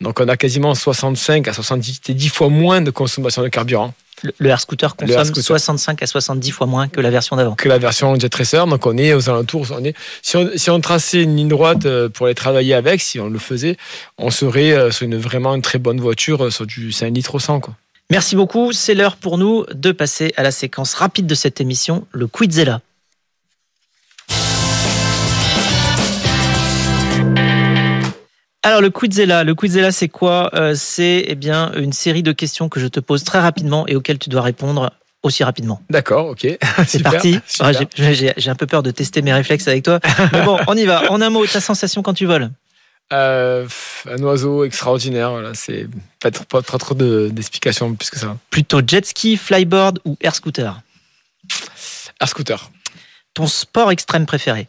Donc, 0.03 0.21
on 0.21 0.29
a 0.29 0.37
quasiment 0.37 0.75
65 0.75 1.49
à 1.49 1.55
70 1.55 2.29
fois 2.29 2.51
moins 2.51 2.83
de 2.83 2.91
consommation 2.91 3.43
de 3.43 3.49
carburant. 3.49 3.95
Le, 4.23 4.49
air 4.49 4.61
scooter 4.61 4.97
consomme 4.97 5.35
65 5.35 6.03
à 6.03 6.07
70 6.07 6.51
fois 6.51 6.67
moins 6.67 6.89
que 6.89 7.01
la 7.01 7.11
version 7.11 7.37
d'avant. 7.37 7.55
Que 7.55 7.69
la 7.69 7.79
version 7.79 8.19
Jet 8.19 8.35
Racer. 8.35 8.67
Donc 8.67 8.87
on 8.87 8.97
est 8.97 9.13
aux 9.13 9.29
alentours. 9.29 9.67
On 9.73 9.85
est, 9.85 9.95
si, 10.23 10.37
on, 10.37 10.51
si 10.57 10.71
on 10.71 10.81
traçait 10.81 11.23
une 11.23 11.37
ligne 11.37 11.49
droite 11.49 11.87
euh, 11.87 12.09
pour 12.09 12.27
les 12.27 12.35
travailler 12.35 12.75
avec, 12.75 13.01
si 13.01 13.21
on 13.21 13.29
le 13.29 13.39
faisait, 13.39 13.77
on 14.19 14.31
serait 14.31 14.73
euh, 14.73 14.91
sur 14.91 15.05
une 15.05 15.17
vraiment 15.17 15.55
une 15.55 15.63
très 15.63 15.79
bonne 15.79 16.01
voiture 16.01 16.47
euh, 16.47 16.51
sur 16.51 16.67
du 16.67 16.93
5 16.93 17.11
litres 17.11 17.35
au 17.35 17.39
100. 17.39 17.61
Quoi. 17.61 17.75
Merci 18.11 18.37
beaucoup. 18.37 18.73
C'est 18.73 18.95
l'heure 18.95 19.17
pour 19.17 19.37
nous 19.37 19.65
de 19.73 19.93
passer 19.93 20.33
à 20.37 20.43
la 20.43 20.51
séquence 20.51 20.95
rapide 20.95 21.27
de 21.27 21.35
cette 21.35 21.61
émission, 21.61 22.07
le 22.13 22.27
Quizella. 22.27 22.81
Alors 28.67 28.81
le 28.81 28.91
Quizella, 28.91 29.45
le 29.45 29.55
Quizella 29.55 29.93
c'est 29.93 30.09
quoi? 30.09 30.51
Euh, 30.55 30.73
C'est 30.75 31.25
eh 31.29 31.37
bien 31.37 31.71
une 31.77 31.93
série 31.93 32.25
de 32.25 32.33
questions 32.33 32.69
que 32.69 32.81
je 32.81 32.89
te 32.89 32.99
pose 32.99 33.23
très 33.23 33.39
rapidement 33.39 33.87
et 33.87 33.95
auxquelles 33.95 34.19
tu 34.19 34.29
dois 34.29 34.43
répondre 34.43 34.91
aussi 35.23 35.45
rapidement. 35.45 35.81
D'accord, 35.89 36.27
ok. 36.27 36.49
C'est 36.89 37.01
parti. 37.01 37.39
Ah, 37.61 37.71
j'ai 37.71 38.51
un 38.51 38.57
peu 38.57 38.67
peur 38.67 38.83
de 38.83 38.91
tester 38.91 39.23
mes 39.23 39.33
réflexes 39.33 39.69
avec 39.69 39.85
toi. 39.85 40.01
Mais 40.33 40.43
bon, 40.45 40.59
on 40.67 40.77
y 40.77 40.85
va. 40.85 41.13
En 41.13 41.23
un 41.23 41.31
mot, 41.31 41.47
ta 41.47 41.61
sensation 41.61 42.03
quand 42.03 42.15
tu 42.15 42.27
voles 42.27 42.51
euh, 43.13 43.69
Un 44.11 44.21
oiseau 44.25 44.65
extraordinaire. 44.65 45.31
Voilà. 45.31 45.55
C'est 45.55 45.87
pas, 46.19 46.33
pas, 46.33 46.63
pas, 46.63 46.79
trop 46.79 46.97
d'explications 46.97 47.95
plus 47.95 48.11
que 48.11 48.19
ça. 48.19 48.37
Plutôt 48.51 48.81
jet 48.85 49.07
ski, 49.07 49.37
flyboard 49.37 50.01
ou 50.05 50.17
air 50.21 50.35
scooter? 50.35 50.81
Air 52.21 52.29
scooter. 52.29 52.69
Ton 53.33 53.47
sport 53.47 53.93
extrême 53.93 54.27
préféré? 54.27 54.67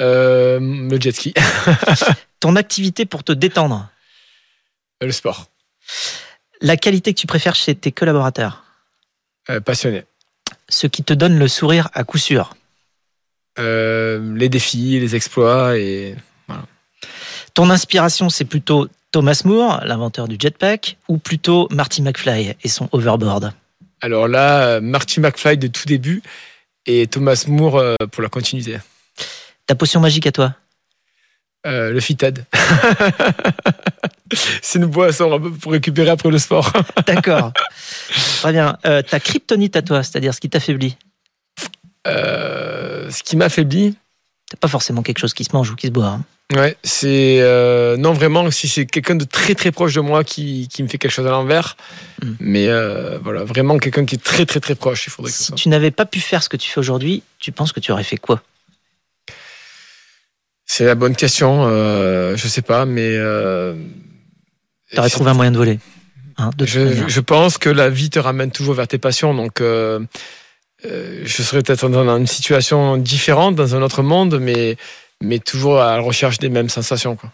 Euh, 0.00 0.58
Le 0.60 1.00
jet 1.00 1.12
ski. 1.12 1.34
Ton 2.40 2.56
activité 2.56 3.06
pour 3.06 3.22
te 3.22 3.32
détendre 3.32 3.88
euh, 5.02 5.06
Le 5.06 5.12
sport. 5.12 5.46
La 6.60 6.76
qualité 6.76 7.14
que 7.14 7.18
tu 7.20 7.26
préfères 7.26 7.54
chez 7.54 7.74
tes 7.74 7.92
collaborateurs 7.92 8.64
euh, 9.50 9.60
Passionné. 9.60 10.04
Ce 10.68 10.86
qui 10.86 11.04
te 11.04 11.12
donne 11.12 11.38
le 11.38 11.48
sourire 11.48 11.88
à 11.94 12.04
coup 12.04 12.18
sûr 12.18 12.54
euh, 13.58 14.34
Les 14.34 14.48
défis, 14.48 14.98
les 14.98 15.14
exploits 15.14 15.78
et 15.78 16.16
Ton 17.54 17.70
inspiration, 17.70 18.28
c'est 18.28 18.44
plutôt 18.44 18.88
Thomas 19.12 19.42
Moore, 19.44 19.82
l'inventeur 19.84 20.26
du 20.26 20.36
jetpack, 20.38 20.96
ou 21.08 21.18
plutôt 21.18 21.68
Marty 21.70 22.00
McFly 22.02 22.56
et 22.62 22.68
son 22.68 22.88
hoverboard 22.92 23.52
Alors 24.00 24.26
là, 24.26 24.80
Marty 24.80 25.20
McFly 25.20 25.58
de 25.58 25.66
tout 25.66 25.86
début 25.86 26.22
et 26.86 27.06
Thomas 27.06 27.44
Moore 27.46 27.96
pour 28.10 28.22
la 28.22 28.28
continuité. 28.28 28.78
Ta 29.66 29.74
potion 29.74 30.00
magique 30.00 30.26
à 30.26 30.32
toi 30.32 30.54
euh, 31.64 31.92
le 31.92 32.00
FITED. 32.00 32.44
c'est 34.62 34.80
une 34.80 34.86
boisson 34.86 35.40
pour 35.60 35.72
récupérer 35.72 36.10
après 36.10 36.28
le 36.28 36.38
sport. 36.38 36.72
D'accord. 37.06 37.52
Très 38.40 38.52
bien. 38.52 38.76
Euh, 38.84 39.02
ta 39.02 39.20
kryptonite 39.20 39.76
à 39.76 39.82
toi, 39.82 40.02
c'est-à-dire 40.02 40.34
ce 40.34 40.40
qui 40.40 40.50
t'affaiblit 40.50 40.96
euh, 42.08 43.08
Ce 43.10 43.22
qui 43.22 43.36
m'affaiblit 43.36 43.94
C'est 44.50 44.58
pas 44.58 44.66
forcément 44.66 45.02
quelque 45.02 45.20
chose 45.20 45.34
qui 45.34 45.44
se 45.44 45.50
mange 45.52 45.70
ou 45.70 45.76
qui 45.76 45.86
se 45.86 45.92
boit. 45.92 46.06
Hein. 46.06 46.24
Ouais, 46.52 46.76
c'est 46.82 47.38
non 47.98 48.12
vraiment 48.12 48.50
si 48.50 48.68
c'est 48.68 48.84
quelqu'un 48.84 49.14
de 49.14 49.24
très 49.24 49.54
très 49.54 49.70
proche 49.70 49.94
de 49.94 50.00
moi 50.00 50.22
qui, 50.22 50.68
qui 50.68 50.82
me 50.82 50.88
fait 50.88 50.98
quelque 50.98 51.12
chose 51.12 51.26
à 51.26 51.30
l'envers, 51.30 51.78
hmm. 52.22 52.32
mais 52.40 52.66
voilà 53.22 53.44
vraiment 53.44 53.78
quelqu'un 53.78 54.04
qui 54.04 54.16
est 54.16 54.22
très 54.22 54.44
très 54.44 54.60
très 54.60 54.74
proche. 54.74 55.06
Il 55.06 55.10
faudrait 55.10 55.30
que 55.30 55.38
si 55.38 55.52
tu 55.52 55.70
n'avais 55.70 55.92
pas 55.92 56.04
pu 56.04 56.20
faire 56.20 56.42
ce 56.42 56.50
que 56.50 56.58
tu 56.58 56.68
fais 56.68 56.80
aujourd'hui, 56.80 57.22
tu 57.38 57.52
penses 57.52 57.72
que 57.72 57.80
tu 57.80 57.90
aurais 57.90 58.04
fait 58.04 58.18
quoi? 58.18 58.42
C'est 60.72 60.86
la 60.86 60.94
bonne 60.94 61.14
question. 61.14 61.66
Euh, 61.66 62.34
je 62.34 62.48
sais 62.48 62.62
pas, 62.62 62.86
mais. 62.86 63.14
Euh, 63.14 63.74
tu 64.90 64.98
aurais 64.98 65.10
trouvé 65.10 65.30
un 65.30 65.34
moyen 65.34 65.50
de 65.50 65.58
voler. 65.58 65.78
Hein, 66.38 66.48
je, 66.64 67.20
pense 67.20 67.58
que 67.58 67.68
la 67.68 67.90
vie 67.90 68.08
te 68.08 68.18
ramène 68.18 68.50
toujours 68.50 68.72
vers 68.72 68.88
tes 68.88 68.96
passions. 68.96 69.34
Donc, 69.34 69.60
euh, 69.60 70.00
euh, 70.86 71.20
je 71.24 71.42
serais 71.42 71.62
peut-être 71.62 71.90
dans 71.90 72.16
une 72.16 72.26
situation 72.26 72.96
différente, 72.96 73.54
dans 73.54 73.76
un 73.76 73.82
autre 73.82 74.02
monde, 74.02 74.38
mais, 74.40 74.76
mais 75.22 75.38
toujours 75.38 75.78
à 75.78 75.96
la 75.96 76.02
recherche 76.02 76.38
des 76.38 76.48
mêmes 76.48 76.70
sensations. 76.70 77.16
Quoi. 77.16 77.30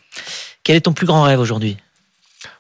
Quel 0.65 0.75
est 0.75 0.81
ton 0.81 0.93
plus 0.93 1.07
grand 1.07 1.23
rêve 1.23 1.39
aujourd'hui? 1.39 1.77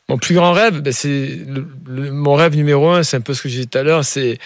Mon 0.08 0.16
plus 0.16 0.34
grand 0.34 0.52
rêve, 0.52 0.80
ben 0.80 0.92
c'est 0.92 1.38
mon 1.86 2.34
rêve 2.34 2.56
numéro 2.56 2.88
un, 2.88 3.02
c'est 3.02 3.18
un 3.18 3.20
peu 3.20 3.34
ce 3.34 3.42
que 3.42 3.48
j'ai 3.50 3.60
dit 3.60 3.68
tout 3.68 3.76
à 3.76 3.82
l'heure, 3.82 4.04
c'est 4.04 4.38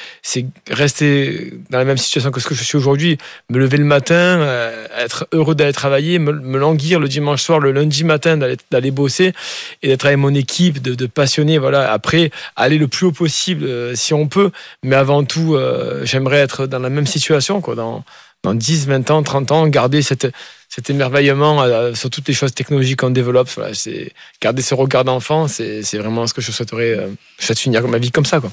rester 0.68 1.54
dans 1.70 1.78
la 1.78 1.84
même 1.84 1.98
situation 1.98 2.32
que 2.32 2.40
ce 2.40 2.48
que 2.48 2.54
je 2.54 2.64
suis 2.64 2.76
aujourd'hui, 2.76 3.16
me 3.48 3.58
lever 3.58 3.76
le 3.76 3.84
matin, 3.84 4.14
euh, 4.14 4.86
être 4.98 5.28
heureux 5.32 5.54
d'aller 5.54 5.72
travailler, 5.72 6.18
me, 6.18 6.32
languir 6.58 6.98
le 6.98 7.06
dimanche 7.06 7.42
soir, 7.42 7.60
le 7.60 7.70
lundi 7.70 8.02
matin 8.02 8.36
d'aller 8.36 8.90
bosser 8.90 9.34
et 9.82 9.88
d'être 9.88 10.06
avec 10.06 10.18
mon 10.18 10.34
équipe, 10.34 10.82
de, 10.82 10.94
de 10.94 11.06
passionner. 11.06 11.58
Voilà. 11.58 11.92
Après, 11.92 12.30
aller 12.56 12.78
le 12.78 12.88
plus 12.88 13.06
haut 13.06 13.12
possible 13.12 13.64
euh, 13.64 13.94
si 13.94 14.14
on 14.14 14.26
peut, 14.26 14.50
mais 14.82 14.96
avant 14.96 15.22
tout, 15.22 15.54
euh, 15.54 16.04
j'aimerais 16.04 16.38
être 16.38 16.66
dans 16.66 16.80
la 16.80 16.90
même 16.90 17.06
situation, 17.06 17.60
quoi, 17.60 17.76
dans 17.76 18.04
dans 18.42 18.54
10, 18.54 18.86
20 18.86 19.10
ans, 19.10 19.22
30 19.22 19.52
ans, 19.52 19.68
garder 19.68 20.02
cette, 20.02 20.28
cet 20.68 20.90
émerveillement 20.90 21.62
euh, 21.62 21.94
sur 21.94 22.10
toutes 22.10 22.26
les 22.28 22.34
choses 22.34 22.52
technologiques 22.54 23.00
qu'on 23.00 23.10
développe. 23.10 23.48
Voilà, 23.54 23.74
c'est 23.74 24.12
garder 24.40 24.62
ce 24.62 24.74
regard 24.74 25.04
d'enfant, 25.04 25.48
c'est 25.48 25.82
vraiment 25.94 26.26
ce 26.26 26.34
que 26.34 26.40
je 26.40 26.50
souhaiterais. 26.50 26.98
Euh, 26.98 27.08
je 27.38 27.46
souhaite 27.46 27.58
finir 27.58 27.86
ma 27.88 27.98
vie 27.98 28.10
comme 28.10 28.26
ça. 28.26 28.40
Quoi. 28.40 28.50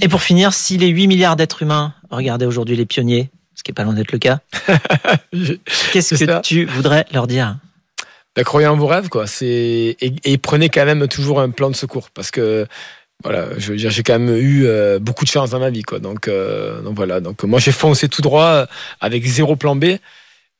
Et 0.00 0.08
pour 0.08 0.22
finir, 0.22 0.52
si 0.54 0.78
les 0.78 0.88
8 0.88 1.06
milliards 1.06 1.36
d'êtres 1.36 1.62
humains 1.62 1.94
regardaient 2.10 2.46
aujourd'hui 2.46 2.76
les 2.76 2.86
pionniers, 2.86 3.30
ce 3.54 3.62
qui 3.62 3.70
est 3.70 3.74
pas 3.74 3.84
loin 3.84 3.94
d'être 3.94 4.12
le 4.12 4.18
cas, 4.18 4.40
qu'est-ce 5.92 6.14
que 6.14 6.40
tu 6.40 6.64
voudrais 6.64 7.06
leur 7.12 7.26
dire? 7.26 7.56
Ben, 8.34 8.44
croyez 8.44 8.66
en 8.66 8.76
vos 8.76 8.86
rêves, 8.86 9.08
quoi. 9.08 9.26
C'est 9.26 9.96
et, 9.98 10.14
et, 10.24 10.36
prenez 10.36 10.68
quand 10.68 10.84
même 10.84 11.08
toujours 11.08 11.40
un 11.40 11.50
plan 11.50 11.70
de 11.70 11.76
secours, 11.76 12.10
parce 12.10 12.30
que 12.30 12.66
voilà, 13.22 13.46
je 13.56 13.72
veux 13.72 13.76
dire, 13.76 13.90
j'ai 13.90 14.02
quand 14.02 14.18
même 14.18 14.36
eu 14.36 14.66
euh, 14.66 14.98
beaucoup 14.98 15.24
de 15.24 15.30
chance 15.30 15.50
dans 15.50 15.58
ma 15.58 15.70
vie, 15.70 15.82
quoi. 15.82 15.98
Donc, 15.98 16.28
euh, 16.28 16.80
donc 16.82 16.96
voilà. 16.96 17.20
Donc 17.20 17.42
moi, 17.44 17.58
j'ai 17.58 17.72
foncé 17.72 18.08
tout 18.08 18.22
droit 18.22 18.66
avec 19.00 19.26
zéro 19.26 19.56
plan 19.56 19.74
B, 19.74 19.96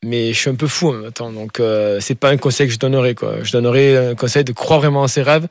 mais 0.05 0.33
je 0.33 0.39
suis 0.39 0.51
un 0.51 0.55
peu 0.55 0.67
fou 0.67 0.89
en 0.89 0.95
même 0.95 1.13
temps. 1.13 1.31
Donc 1.31 1.61
euh, 1.61 2.01
c'est 2.01 2.15
pas 2.15 2.31
un 2.31 2.39
conseil 2.39 2.67
que 2.67 2.73
je 2.73 2.79
donnerais, 2.79 3.15
quoi. 3.15 3.43
Je 3.43 3.53
donnerais 3.53 4.11
un 4.11 4.15
conseil 4.15 4.45
de 4.45 4.53
croire 4.53 4.81
vraiment 4.81 5.03
en 5.03 5.09
ses 5.09 5.23
rêves, 5.23 5.47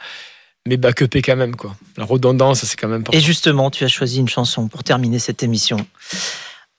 mais 0.68 0.78
backupé 0.78 1.22
quand 1.22 1.36
même. 1.36 1.56
Quoi. 1.56 1.76
La 1.98 2.06
redondance, 2.06 2.66
c'est 2.66 2.76
quand 2.76 2.88
même 2.88 3.02
important. 3.02 3.18
Et 3.18 3.22
justement, 3.22 3.70
tu 3.70 3.84
as 3.84 3.90
choisi 3.90 4.20
une 4.20 4.30
chanson 4.30 4.68
pour 4.68 4.84
terminer 4.84 5.20
cette 5.20 5.44
émission. 5.44 5.78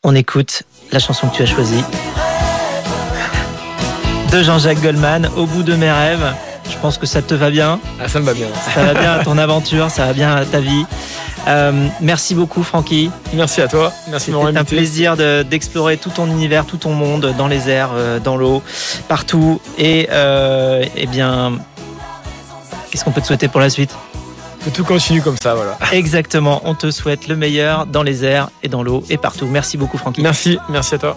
On 0.02 0.14
écoute 0.14 0.64
la 0.92 0.98
chanson 0.98 1.28
que 1.28 1.36
tu 1.36 1.42
as 1.42 1.46
choisie 1.46 1.82
de 4.32 4.42
Jean-Jacques 4.42 4.82
Goldman, 4.82 5.30
Au 5.36 5.46
bout 5.46 5.62
de 5.62 5.74
mes 5.74 5.90
rêves. 5.90 6.34
Je 6.70 6.76
pense 6.78 6.98
que 6.98 7.06
ça 7.06 7.22
te 7.22 7.34
va 7.34 7.50
bien. 7.50 7.78
Ah, 8.00 8.08
ça 8.08 8.20
me 8.20 8.24
va 8.26 8.34
bien. 8.34 8.46
Ça 8.74 8.82
va 8.84 8.94
bien 8.94 9.12
à 9.12 9.24
ton 9.24 9.38
aventure, 9.38 9.90
ça 9.90 10.06
va 10.06 10.12
bien 10.12 10.34
à 10.36 10.44
ta 10.44 10.60
vie. 10.60 10.84
Euh, 11.48 11.86
merci 12.00 12.34
beaucoup, 12.34 12.62
Francky. 12.64 13.10
Merci 13.32 13.60
à 13.62 13.68
toi. 13.68 13.92
Merci 14.10 14.30
de 14.32 14.36
C'était 14.36 14.58
un 14.58 14.64
plaisir 14.64 15.16
de- 15.16 15.42
d'explorer 15.44 15.96
tout 15.96 16.10
ton 16.10 16.26
univers, 16.26 16.66
tout 16.66 16.76
ton 16.76 16.92
monde, 16.92 17.34
dans 17.38 17.46
les 17.46 17.68
airs, 17.68 17.90
euh, 17.94 18.18
dans 18.18 18.36
l'eau, 18.36 18.62
partout. 19.08 19.60
Et 19.78 20.08
euh, 20.10 20.84
eh 20.96 21.06
bien, 21.06 21.52
qu'est-ce 22.90 23.04
qu'on 23.04 23.12
peut 23.12 23.20
te 23.20 23.26
souhaiter 23.26 23.46
pour 23.48 23.60
la 23.60 23.70
suite? 23.70 23.94
Que 24.64 24.70
tout 24.70 24.82
continue 24.82 25.22
comme 25.22 25.36
ça, 25.40 25.54
voilà. 25.54 25.78
Exactement. 25.92 26.60
On 26.64 26.74
te 26.74 26.90
souhaite 26.90 27.28
le 27.28 27.36
meilleur 27.36 27.86
dans 27.86 28.02
les 28.02 28.24
airs 28.24 28.50
et 28.64 28.68
dans 28.68 28.82
l'eau 28.82 29.04
et 29.08 29.16
partout. 29.16 29.46
Merci 29.46 29.76
beaucoup, 29.76 29.98
Francky. 29.98 30.22
Merci, 30.22 30.58
merci 30.68 30.96
à 30.96 30.98
toi. 30.98 31.16